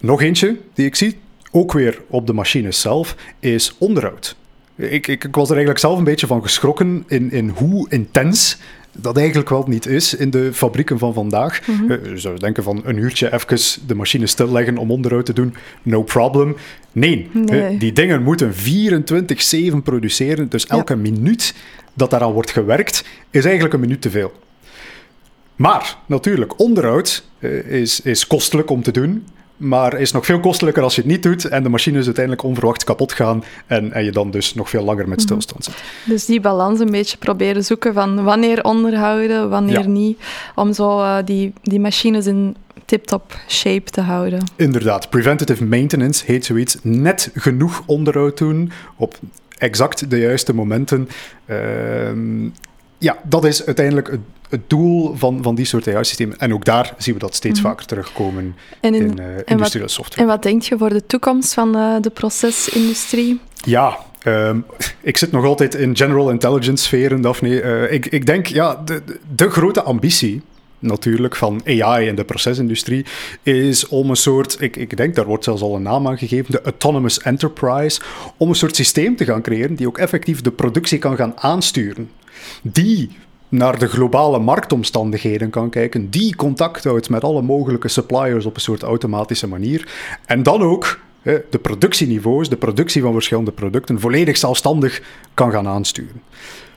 Nog 0.00 0.22
eentje 0.22 0.56
die 0.74 0.86
ik 0.86 0.94
zie, 0.94 1.18
ook 1.50 1.72
weer 1.72 2.00
op 2.08 2.26
de 2.26 2.32
machines 2.32 2.80
zelf, 2.80 3.16
is 3.40 3.74
onderhoud. 3.78 4.36
Ik, 4.76 5.06
ik, 5.06 5.24
ik, 5.24 5.34
was 5.34 5.44
er 5.44 5.54
eigenlijk 5.54 5.78
zelf 5.78 5.98
een 5.98 6.04
beetje 6.04 6.26
van 6.26 6.42
geschrokken 6.42 7.04
in, 7.06 7.30
in 7.30 7.48
hoe 7.48 7.90
intens 7.90 8.58
dat 8.96 9.16
eigenlijk 9.16 9.48
wel 9.48 9.64
niet 9.68 9.86
is 9.86 10.14
in 10.14 10.30
de 10.30 10.52
fabrieken 10.52 10.98
van 10.98 11.14
vandaag. 11.14 11.66
Mm 11.66 11.76
-hmm. 11.76 12.08
Je 12.08 12.18
zou 12.18 12.38
denken 12.38 12.62
van 12.62 12.82
een 12.84 12.96
uurtje 12.96 13.32
even 13.32 13.86
de 13.86 13.94
machine 13.94 14.26
stilleggen 14.26 14.78
om 14.78 14.90
onderhoud 14.90 15.26
te 15.26 15.32
doen, 15.32 15.54
no 15.82 16.02
problem. 16.02 16.56
Nee, 16.92 17.30
die 17.78 17.92
dingen 17.92 18.22
moeten 18.22 18.52
24-7 18.52 19.76
produceren, 19.84 20.48
dus 20.48 20.66
elke 20.66 20.96
minuut 20.96 21.54
dat 21.94 22.10
daaraan 22.10 22.32
wordt 22.32 22.50
gewerkt, 22.50 23.04
is 23.30 23.44
eigenlijk 23.44 23.74
een 23.74 23.80
minuut 23.80 24.02
te 24.02 24.10
veel. 24.10 24.32
Maar 25.56 25.96
natuurlijk, 26.06 26.60
onderhoud 26.60 27.24
eh, 27.38 27.50
is, 27.58 28.00
is 28.00 28.26
kostelijk 28.26 28.70
om 28.70 28.82
te 28.82 28.90
doen 28.90 29.26
maar 29.56 30.00
is 30.00 30.12
nog 30.12 30.24
veel 30.24 30.40
kostelijker 30.40 30.82
als 30.82 30.94
je 30.94 31.00
het 31.00 31.10
niet 31.10 31.22
doet 31.22 31.44
en 31.44 31.62
de 31.62 31.68
machines 31.68 32.04
uiteindelijk 32.04 32.44
onverwacht 32.44 32.84
kapot 32.84 33.12
gaan 33.12 33.44
en, 33.66 33.92
en 33.92 34.04
je 34.04 34.12
dan 34.12 34.30
dus 34.30 34.54
nog 34.54 34.70
veel 34.70 34.84
langer 34.84 35.08
met 35.08 35.18
mhm. 35.18 35.26
stilstand 35.26 35.64
zit. 35.64 35.74
Dus 36.04 36.26
die 36.26 36.40
balans 36.40 36.80
een 36.80 36.90
beetje 36.90 37.16
proberen 37.16 37.64
zoeken 37.64 37.94
van 37.94 38.24
wanneer 38.24 38.64
onderhouden, 38.64 39.48
wanneer 39.48 39.88
niet, 39.88 40.18
om 40.54 40.72
zo 40.72 41.00
uh, 41.00 41.16
die, 41.24 41.52
die 41.62 41.80
machines 41.80 42.26
in 42.26 42.56
tip-top 42.84 43.38
shape 43.48 43.90
te 43.90 44.00
houden. 44.00 44.44
Inderdaad, 44.56 45.10
preventative 45.10 45.64
maintenance 45.64 46.24
heet 46.26 46.44
zoiets. 46.44 46.76
Net 46.82 47.30
genoeg 47.34 47.82
onderhoud 47.86 48.38
doen 48.38 48.72
op 48.96 49.18
exact 49.58 50.10
de 50.10 50.18
juiste 50.18 50.54
momenten. 50.54 51.08
Uh, 51.46 51.56
ja, 52.98 53.18
dat 53.24 53.44
is 53.44 53.66
uiteindelijk 53.66 54.18
het, 54.54 54.70
doel 54.70 55.14
van, 55.16 55.42
van 55.42 55.54
die 55.54 55.64
soort 55.64 55.88
AI-systemen. 55.88 56.38
En 56.38 56.54
ook 56.54 56.64
daar 56.64 56.94
zien 56.98 57.14
we 57.14 57.20
dat 57.20 57.34
steeds 57.34 57.60
mhm. 57.60 57.68
vaker 57.68 57.86
terugkomen 57.86 58.56
in, 58.80 58.94
in 58.94 59.20
uh, 59.20 59.26
industriële 59.44 59.88
software. 59.88 60.20
En 60.20 60.26
wat 60.26 60.42
denk 60.42 60.62
je 60.62 60.78
voor 60.78 60.88
de 60.88 61.06
toekomst 61.06 61.54
van 61.54 61.76
uh, 61.76 61.94
de 62.00 62.10
procesindustrie? 62.10 63.40
Ja, 63.64 63.98
um, 64.26 64.64
ik 65.00 65.16
zit 65.16 65.32
nog 65.32 65.44
altijd 65.44 65.74
in 65.74 65.96
general 65.96 66.30
intelligence 66.30 66.84
sferen, 66.84 67.20
Daphne. 67.20 67.62
Uh, 67.62 67.92
ik, 67.92 68.06
ik 68.06 68.26
denk, 68.26 68.46
ja, 68.46 68.82
de, 68.84 69.02
de 69.34 69.50
grote 69.50 69.82
ambitie 69.82 70.42
natuurlijk 70.84 71.36
van 71.36 71.62
AI 71.66 72.06
in 72.06 72.14
de 72.14 72.24
procesindustrie, 72.24 73.04
is 73.42 73.88
om 73.88 74.10
een 74.10 74.16
soort, 74.16 74.56
ik, 74.60 74.76
ik 74.76 74.96
denk 74.96 75.14
daar 75.14 75.24
wordt 75.24 75.44
zelfs 75.44 75.62
al 75.62 75.74
een 75.74 75.82
naam 75.82 76.08
aan 76.08 76.18
gegeven, 76.18 76.52
de 76.52 76.62
Autonomous 76.62 77.20
Enterprise, 77.20 78.00
om 78.36 78.48
een 78.48 78.54
soort 78.54 78.76
systeem 78.76 79.16
te 79.16 79.24
gaan 79.24 79.42
creëren 79.42 79.74
die 79.74 79.86
ook 79.86 79.98
effectief 79.98 80.40
de 80.40 80.50
productie 80.50 80.98
kan 80.98 81.16
gaan 81.16 81.32
aansturen. 81.36 82.10
Die 82.62 83.10
naar 83.48 83.78
de 83.78 83.86
globale 83.86 84.38
marktomstandigheden 84.38 85.50
kan 85.50 85.70
kijken, 85.70 86.10
die 86.10 86.36
contact 86.36 86.84
houdt 86.84 87.10
met 87.10 87.24
alle 87.24 87.42
mogelijke 87.42 87.88
suppliers 87.88 88.46
op 88.46 88.54
een 88.54 88.60
soort 88.60 88.82
automatische 88.82 89.48
manier. 89.48 89.88
En 90.26 90.42
dan 90.42 90.62
ook 90.62 90.98
de 91.24 91.58
productieniveaus, 91.62 92.48
de 92.48 92.56
productie 92.56 93.02
van 93.02 93.12
verschillende 93.12 93.52
producten, 93.52 94.00
volledig 94.00 94.36
zelfstandig 94.36 95.02
kan 95.34 95.50
gaan 95.50 95.68
aansturen. 95.68 96.22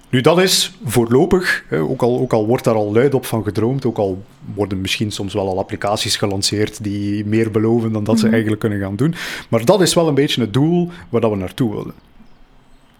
Nu, 0.09 0.21
dat 0.21 0.39
is 0.39 0.77
voorlopig, 0.83 1.63
ook, 1.71 2.01
al, 2.01 2.19
ook 2.19 2.33
al 2.33 2.47
wordt 2.47 2.63
daar 2.63 2.75
al 2.75 2.93
luid 2.93 3.13
op 3.13 3.25
van 3.25 3.43
gedroomd, 3.43 3.85
ook 3.85 3.97
al 3.97 4.23
worden 4.55 4.81
misschien 4.81 5.11
soms 5.11 5.33
wel 5.33 5.47
al 5.47 5.59
applicaties 5.59 6.15
gelanceerd 6.15 6.83
die 6.83 7.25
meer 7.25 7.51
beloven 7.51 7.91
dan 7.91 8.03
dat 8.03 8.17
ze 8.17 8.23
mhm. 8.23 8.33
eigenlijk 8.33 8.61
kunnen 8.61 8.79
gaan 8.79 8.95
doen. 8.95 9.15
Maar 9.49 9.65
dat 9.65 9.81
is 9.81 9.93
wel 9.93 10.07
een 10.07 10.13
beetje 10.13 10.41
het 10.41 10.53
doel 10.53 10.89
waar 11.09 11.21
dat 11.21 11.31
we 11.31 11.37
naartoe 11.37 11.75
willen. 11.75 11.93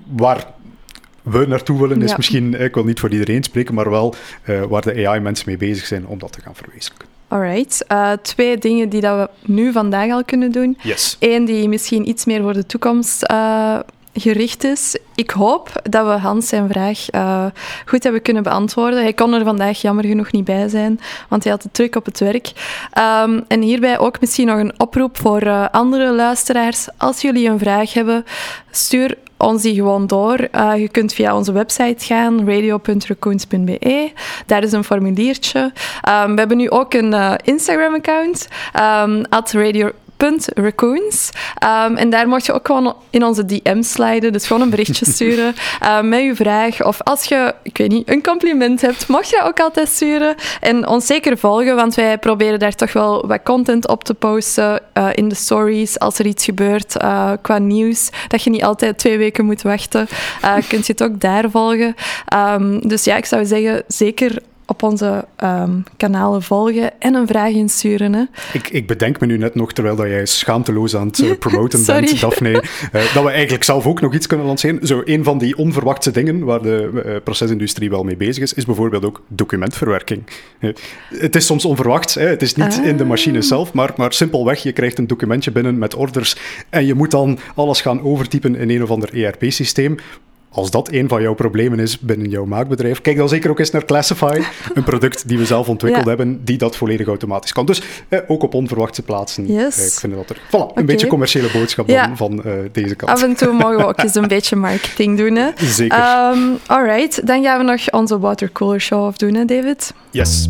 Waar 0.05 0.53
we 1.29 1.45
naartoe 1.47 1.79
willen 1.79 2.01
is 2.01 2.15
misschien, 2.15 2.61
ik 2.61 2.73
wil 2.73 2.83
niet 2.83 2.99
voor 2.99 3.11
iedereen 3.11 3.43
spreken, 3.43 3.73
maar 3.73 3.89
wel 3.89 4.15
uh, 4.45 4.63
waar 4.63 4.81
de 4.81 5.07
AI-mensen 5.07 5.45
mee 5.47 5.57
bezig 5.57 5.85
zijn 5.85 6.07
om 6.07 6.19
dat 6.19 6.31
te 6.31 6.41
gaan 6.41 6.55
verwezenlijken. 6.55 7.07
Alright. 7.27 7.85
Uh, 7.91 8.11
twee 8.21 8.57
dingen 8.57 8.89
die 8.89 9.01
dat 9.01 9.17
we 9.17 9.51
nu 9.51 9.71
vandaag 9.71 10.11
al 10.11 10.23
kunnen 10.23 10.51
doen. 10.51 10.77
Yes. 10.81 11.17
Eén 11.19 11.45
die 11.45 11.69
misschien 11.69 12.09
iets 12.09 12.25
meer 12.25 12.41
voor 12.41 12.53
de 12.53 12.65
toekomst 12.65 13.31
uh, 13.31 13.79
gericht 14.13 14.63
is. 14.63 14.97
Ik 15.15 15.29
hoop 15.29 15.71
dat 15.83 16.05
we 16.05 16.11
Hans 16.11 16.47
zijn 16.47 16.69
vraag 16.69 17.13
uh, 17.13 17.45
goed 17.85 18.03
hebben 18.03 18.21
kunnen 18.21 18.43
beantwoorden. 18.43 19.01
Hij 19.01 19.13
kon 19.13 19.33
er 19.33 19.43
vandaag 19.43 19.81
jammer 19.81 20.05
genoeg 20.05 20.31
niet 20.31 20.45
bij 20.45 20.67
zijn, 20.67 20.99
want 21.29 21.43
hij 21.43 21.51
had 21.51 21.63
het 21.63 21.73
druk 21.73 21.95
op 21.95 22.05
het 22.05 22.19
werk. 22.19 22.51
Um, 23.23 23.43
en 23.47 23.61
hierbij 23.61 23.99
ook 23.99 24.19
misschien 24.19 24.47
nog 24.47 24.59
een 24.59 24.79
oproep 24.79 25.17
voor 25.17 25.43
uh, 25.43 25.65
andere 25.71 26.13
luisteraars. 26.13 26.87
Als 26.97 27.21
jullie 27.21 27.49
een 27.49 27.59
vraag 27.59 27.93
hebben, 27.93 28.25
stuur 28.71 29.17
ons 29.37 29.61
die 29.61 29.75
gewoon 29.75 30.07
door. 30.07 30.47
Uh, 30.55 30.77
je 30.77 30.87
kunt 30.87 31.13
via 31.13 31.35
onze 31.35 31.51
website 31.51 32.05
gaan, 32.05 32.49
radio.raccoons.be. 32.49 34.11
Daar 34.45 34.63
is 34.63 34.71
een 34.71 34.83
formuliertje. 34.83 35.59
Um, 35.59 36.33
we 36.33 36.39
hebben 36.39 36.57
nu 36.57 36.69
ook 36.69 36.93
een 36.93 37.11
uh, 37.11 37.33
Instagram-account, 37.43 38.47
um, 39.03 39.23
at 39.29 39.51
radio 39.51 39.91
raccoons. 40.55 41.29
Um, 41.63 41.95
en 41.95 42.09
daar 42.09 42.27
mocht 42.27 42.45
je 42.45 42.53
ook 42.53 42.65
gewoon 42.65 42.95
in 43.09 43.23
onze 43.23 43.45
DM 43.45 43.81
sliden, 43.81 44.33
dus 44.33 44.47
gewoon 44.47 44.61
een 44.61 44.69
berichtje 44.69 45.05
sturen 45.15 45.55
uh, 45.83 46.01
met 46.01 46.23
je 46.23 46.35
vraag. 46.35 46.83
Of 46.83 47.01
als 47.03 47.23
je, 47.23 47.55
ik 47.63 47.77
weet 47.77 47.91
niet, 47.91 48.09
een 48.09 48.23
compliment 48.23 48.81
hebt, 48.81 49.07
mag 49.07 49.29
je 49.29 49.41
ook 49.43 49.59
altijd 49.59 49.89
sturen. 49.89 50.35
En 50.61 50.87
ons 50.87 51.05
zeker 51.05 51.37
volgen, 51.37 51.75
want 51.75 51.95
wij 51.95 52.17
proberen 52.17 52.59
daar 52.59 52.75
toch 52.75 52.93
wel 52.93 53.27
wat 53.27 53.43
content 53.43 53.87
op 53.87 54.03
te 54.03 54.13
posten 54.13 54.81
uh, 54.93 55.09
in 55.13 55.29
de 55.29 55.35
stories 55.35 55.99
als 55.99 56.19
er 56.19 56.25
iets 56.25 56.45
gebeurt 56.45 56.95
uh, 57.01 57.31
qua 57.41 57.57
nieuws. 57.57 58.09
Dat 58.27 58.43
je 58.43 58.49
niet 58.49 58.63
altijd 58.63 58.97
twee 58.97 59.17
weken 59.17 59.45
moet 59.45 59.61
wachten. 59.61 60.07
kunt 60.69 60.85
je 60.85 60.91
het 60.91 61.03
ook 61.03 61.19
daar 61.19 61.49
volgen. 61.49 61.95
Um, 62.35 62.87
dus 62.87 63.03
ja, 63.03 63.15
ik 63.15 63.25
zou 63.25 63.45
zeggen, 63.45 63.83
zeker 63.87 64.41
op 64.67 64.83
onze 64.83 65.25
um, 65.43 65.83
kanalen 65.97 66.43
volgen 66.43 67.01
en 67.01 67.13
een 67.13 67.27
vraag 67.27 67.51
insturen. 67.51 68.13
Hè. 68.13 68.23
Ik, 68.53 68.69
ik 68.69 68.87
bedenk 68.87 69.19
me 69.19 69.25
nu 69.25 69.37
net 69.37 69.55
nog, 69.55 69.73
terwijl 69.73 69.95
dat 69.95 70.07
jij 70.07 70.25
schaamteloos 70.25 70.95
aan 70.95 71.07
het 71.07 71.17
uh, 71.19 71.37
promoten 71.39 71.85
bent, 71.85 72.19
Daphne, 72.21 72.51
uh, 72.51 73.13
dat 73.13 73.23
we 73.23 73.29
eigenlijk 73.29 73.63
zelf 73.63 73.85
ook 73.85 74.01
nog 74.01 74.13
iets 74.13 74.27
kunnen 74.27 74.45
lanceren. 74.45 74.87
Zo, 74.87 75.01
een 75.05 75.23
van 75.23 75.37
die 75.37 75.57
onverwachte 75.57 76.11
dingen 76.11 76.45
waar 76.45 76.61
de 76.61 77.03
uh, 77.05 77.15
procesindustrie 77.23 77.89
wel 77.89 78.03
mee 78.03 78.17
bezig 78.17 78.43
is, 78.43 78.53
is 78.53 78.65
bijvoorbeeld 78.65 79.05
ook 79.05 79.21
documentverwerking. 79.27 80.23
het 81.09 81.35
is 81.35 81.45
soms 81.45 81.65
onverwacht, 81.65 82.13
hè. 82.13 82.27
het 82.27 82.41
is 82.41 82.55
niet 82.55 82.81
in 82.83 82.97
de 82.97 83.03
ah. 83.03 83.09
machine 83.09 83.41
zelf, 83.41 83.73
maar, 83.73 83.93
maar 83.95 84.13
simpelweg, 84.13 84.63
je 84.63 84.71
krijgt 84.71 84.97
een 84.97 85.07
documentje 85.07 85.51
binnen 85.51 85.77
met 85.77 85.95
orders 85.95 86.35
en 86.69 86.85
je 86.85 86.93
moet 86.93 87.11
dan 87.11 87.39
alles 87.55 87.81
gaan 87.81 88.01
overtypen 88.01 88.55
in 88.55 88.69
een 88.69 88.83
of 88.83 88.91
ander 88.91 89.25
ERP-systeem 89.25 89.97
als 90.49 90.71
dat 90.71 90.91
een 90.91 91.07
van 91.07 91.21
jouw 91.21 91.33
problemen 91.33 91.79
is 91.79 91.99
binnen 91.99 92.29
jouw 92.29 92.45
maakbedrijf, 92.45 93.01
kijk 93.01 93.17
dan 93.17 93.29
zeker 93.29 93.49
ook 93.49 93.59
eens 93.59 93.71
naar 93.71 93.85
Classify, 93.85 94.41
een 94.73 94.83
product 94.83 95.27
die 95.27 95.37
we 95.37 95.45
zelf 95.45 95.69
ontwikkeld 95.69 96.05
hebben, 96.05 96.45
die 96.45 96.57
dat 96.57 96.75
volledig 96.75 97.07
automatisch 97.07 97.53
kan. 97.53 97.65
Dus 97.65 97.81
eh, 98.09 98.19
ook 98.27 98.43
op 98.43 98.53
onverwachte 98.53 99.01
plaatsen. 99.01 99.53
Yes. 99.53 99.77
Eh, 99.77 99.85
ik 99.85 99.91
vind 99.91 100.13
dat 100.13 100.29
er 100.29 100.37
voilà, 100.37 100.73
een 100.73 100.85
beetje 100.85 101.07
commerciële 101.07 101.49
boodschap 101.53 101.87
dan, 101.87 102.17
van 102.17 102.41
uh, 102.45 102.53
deze 102.71 102.95
kant. 102.95 103.11
Af 103.11 103.23
en 103.23 103.35
toe 103.35 103.53
mogen 103.53 103.77
we 103.77 103.85
ook 103.85 104.01
eens 104.01 104.15
een 104.15 104.27
beetje 104.37 104.55
marketing 104.55 105.17
doen. 105.17 105.35
Hè? 105.35 105.49
Zeker. 105.55 105.97
Um, 106.33 106.57
alright, 106.65 107.27
dan 107.27 107.43
gaan 107.43 107.57
we 107.57 107.71
nog 107.71 107.91
onze 107.91 108.19
watercooler 108.19 108.81
show 108.81 109.15
doen, 109.15 109.33
hè, 109.33 109.45
David? 109.45 109.93
Yes. 110.11 110.49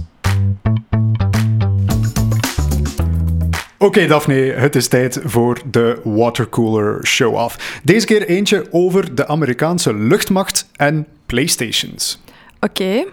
Oké, 3.79 4.07
Daphne, 4.07 4.33
het 4.33 4.75
is 4.75 4.87
tijd 4.87 5.19
voor 5.23 5.61
de 5.71 5.99
Watercooler 6.03 7.05
Show-off. 7.05 7.79
Deze 7.83 8.05
keer 8.05 8.27
eentje 8.27 8.67
over 8.71 9.15
de 9.15 9.27
Amerikaanse 9.27 9.93
luchtmacht 9.93 10.69
en 10.75 11.07
PlayStations. 11.25 12.19
Oké. 12.59 13.05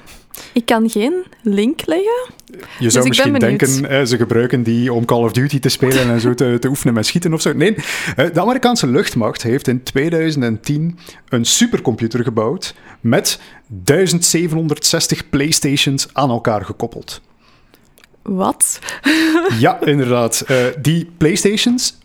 Ik 0.53 0.67
kan 0.67 0.91
geen 0.91 1.25
link 1.43 1.87
leggen. 1.87 2.33
Je 2.79 2.91
zou 2.91 3.05
Dus 3.05 3.05
misschien 3.05 3.39
denken, 3.39 3.89
eh, 3.89 4.05
ze 4.05 4.17
gebruiken 4.17 4.63
die 4.63 4.93
om 4.93 5.05
Call 5.05 5.23
of 5.23 5.33
Duty 5.33 5.61
te 5.61 5.69
spelen 5.69 6.11
en 6.11 6.21
zo 6.21 6.35
te, 6.35 6.57
te 6.61 6.69
oefenen 6.69 6.95
met 6.95 7.07
schieten 7.07 7.33
of 7.33 7.41
zo. 7.41 7.53
Nee, 7.53 7.75
eh, 8.17 8.27
de 8.33 8.41
Amerikaanse 8.41 8.87
luchtmacht 8.87 9.43
heeft 9.43 9.69
in 9.69 9.83
2010 9.83 10.99
een 11.29 11.45
supercomputer 11.45 12.23
gebouwd 12.25 12.75
met 13.01 13.41
1760 13.67 15.31
PlayStations 15.31 16.09
aan 16.13 16.31
elkaar 16.31 16.65
gekoppeld. 16.65 17.21
Wat? 18.25 18.79
Ja, 19.59 19.81
inderdaad. 19.81 20.41
Eh, 20.41 20.57
die 20.81 21.11
PlayStations, 21.17 21.99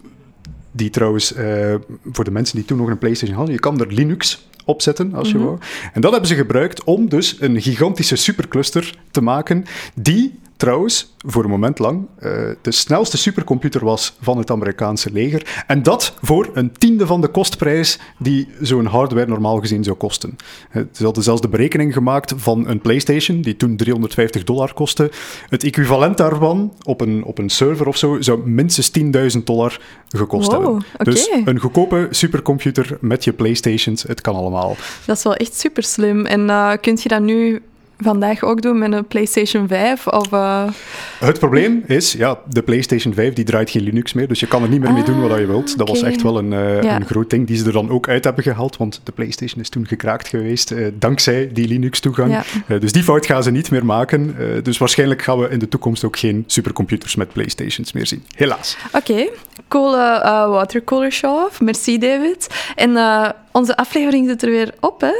die 0.71 0.89
trouwens, 0.89 1.33
eh, 1.33 1.75
voor 2.11 2.23
de 2.23 2.31
mensen 2.31 2.55
die 2.55 2.65
toen 2.65 2.77
nog 2.77 2.89
een 2.89 2.97
PlayStation 2.97 3.37
hadden, 3.37 3.55
je 3.55 3.61
kan 3.61 3.79
er 3.79 3.93
Linux 3.93 4.47
op 4.65 4.81
zetten 4.81 5.13
als 5.13 5.31
je 5.31 5.37
wou. 5.37 5.57
En 5.93 6.01
dat 6.01 6.11
hebben 6.11 6.29
ze 6.29 6.35
gebruikt 6.35 6.83
om 6.83 7.09
dus 7.09 7.37
een 7.39 7.61
gigantische 7.61 8.15
supercluster 8.15 8.97
te 9.11 9.21
maken, 9.21 9.65
die 9.95 10.39
trouwens 10.59 11.13
voor 11.25 11.43
een 11.43 11.49
moment 11.49 11.79
lang 11.79 12.07
eh, 12.17 12.31
de 12.61 12.71
snelste 12.71 13.17
supercomputer 13.17 13.85
was 13.85 14.15
van 14.21 14.37
het 14.37 14.51
Amerikaanse 14.51 15.11
leger. 15.11 15.63
En 15.67 15.83
dat 15.83 16.13
voor 16.21 16.49
een 16.53 16.71
tiende 16.71 17.05
van 17.05 17.21
de 17.21 17.27
kostprijs 17.27 17.99
die 18.17 18.47
zo'n 18.61 18.85
hardware 18.85 19.27
normaal 19.27 19.59
gezien 19.59 19.83
zou 19.83 19.97
kosten. 19.97 20.35
Eh, 20.71 20.81
Ze 20.91 21.03
hadden 21.03 21.23
zelfs 21.23 21.41
de 21.41 21.47
berekening 21.47 21.93
gemaakt 21.93 22.33
van 22.37 22.67
een 22.67 22.79
PlayStation, 22.81 23.41
die 23.41 23.57
toen 23.57 23.75
350 23.77 24.43
dollar 24.43 24.73
kostte. 24.73 25.11
Het 25.49 25.63
equivalent 25.63 26.17
daarvan 26.17 26.73
op 26.83 27.01
een, 27.01 27.23
op 27.23 27.37
een 27.37 27.49
server 27.49 27.87
of 27.87 27.97
zo 27.97 28.21
zou 28.21 28.49
minstens 28.49 28.91
10.000 29.37 29.43
dollar 29.43 29.81
gekost 30.09 30.51
Wow, 30.51 30.61
hebben. 30.63 31.13
Dus 31.13 31.29
een 31.45 31.59
goedkope 31.59 32.07
supercomputer 32.09 32.97
met 33.01 33.23
je 33.23 33.33
PlayStations, 33.33 34.03
het 34.03 34.21
kan 34.21 34.35
allemaal. 34.35 34.75
Dat 35.05 35.17
is 35.17 35.23
wel 35.23 35.35
echt 35.35 35.59
super 35.59 35.83
slim. 35.83 36.25
En 36.25 36.49
eh 36.49 36.71
kun 36.81 36.97
je 37.01 37.09
dat 37.09 37.21
nu 37.21 37.61
vandaag 38.03 38.43
ook 38.43 38.61
doen 38.61 38.77
met 38.77 38.93
een 38.93 39.05
PlayStation 39.07 39.67
5? 39.67 40.07
Of, 40.07 40.31
eh, 40.31 40.63
Het 41.19 41.39
probleem 41.39 41.83
is, 41.87 42.11
ja, 42.13 42.39
de 42.49 42.61
PlayStation 42.61 43.13
5 43.13 43.33
die 43.33 43.45
draait 43.45 43.69
geen 43.69 43.83
Linux 43.83 44.13
meer, 44.13 44.27
dus 44.27 44.39
je 44.39 44.47
kan 44.47 44.63
er 44.63 44.69
niet 44.69 44.81
meer 44.81 44.93
mee 44.93 45.03
doen 45.03 45.27
wat 45.27 45.37
je 45.39 45.45
wilt. 45.45 45.77
Dat 45.77 45.87
was 45.87 46.01
echt 46.03 46.21
wel 46.21 46.37
een, 46.37 46.49
Ja. 46.49 46.95
een 46.95 47.05
groot 47.05 47.29
ding 47.29 47.47
die 47.47 47.57
ze 47.57 47.65
er 47.65 47.71
dan 47.71 47.89
ook 47.89 48.07
uit 48.07 48.23
hebben 48.23 48.43
gehaald, 48.43 48.77
want 48.77 49.01
de 49.03 49.11
PlayStation 49.11 49.61
is 49.61 49.69
toen 49.69 49.87
gekraakt 49.87 50.27
geweest 50.27 50.71
eh, 50.71 50.87
dankzij 50.93 51.49
die 51.53 51.67
Linux-toegang. 51.67 52.43
Ja. 52.67 52.77
Dus 52.79 52.91
die 52.91 53.03
fout 53.03 53.25
gaan 53.25 53.43
ze 53.43 53.51
niet 53.51 53.71
meer 53.71 53.85
maken. 53.85 54.35
Dus 54.63 54.77
waarschijnlijk 54.77 55.21
gaan 55.21 55.39
we 55.39 55.49
in 55.49 55.59
de 55.59 55.67
toekomst 55.67 56.03
ook 56.03 56.17
geen 56.17 56.43
supercomputers 56.47 57.15
met 57.15 57.33
PlayStations 57.33 57.91
meer 57.91 58.07
zien. 58.07 58.23
Helaas. 58.35 58.77
Oké, 58.93 59.27
coole 59.67 59.97
eh, 59.97 60.49
watercooler 60.49 61.11
show-off. 61.11 61.61
Merci, 61.61 61.97
David. 61.97 62.47
En 62.75 62.97
onze 63.51 63.77
aflevering 63.77 64.27
zit 64.27 64.41
er 64.43 64.49
weer 64.49 64.73
op, 64.79 65.01
hè? 65.01 65.13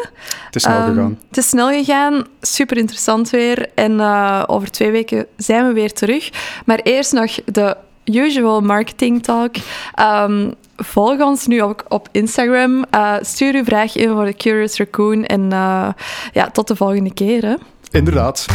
Het 0.46 0.56
is 0.56 0.62
snel 0.64 0.76
Ehm, 0.78 0.88
gegaan. 0.94 1.18
Het 1.28 1.38
is 1.38 1.50
snel 1.50 1.70
gegaan, 1.70 2.24
super 2.42 2.78
interessant 2.78 3.30
weer. 3.30 3.70
En 3.76 4.00
eh, 4.00 4.44
over 4.48 4.72
twee 4.72 4.92
weken 4.92 5.26
zijn 5.38 5.68
we 5.68 5.74
weer 5.74 5.94
terug. 5.94 6.30
Maar 6.66 6.80
eerst 6.80 7.14
nog 7.14 7.32
de 7.46 7.78
usual 8.06 8.62
marketing 8.62 9.24
talk. 9.24 9.56
Ehm, 9.96 10.52
volg 10.78 11.20
ons 11.22 11.48
nu 11.48 11.62
ook 11.64 11.84
op 11.88 12.08
Instagram. 12.12 12.84
Eh, 12.90 13.16
stuur 13.22 13.54
uw 13.56 13.64
vraag 13.64 13.96
in 13.96 14.10
voor 14.10 14.26
de 14.26 14.34
Curious 14.34 14.78
Raccoon. 14.78 15.26
En 15.26 15.52
eh, 15.52 15.88
ja, 16.34 16.50
tot 16.52 16.68
de 16.68 16.76
volgende 16.76 17.14
keer. 17.14 17.46
Hè. 17.46 17.56
Inderdaad. 17.92 18.46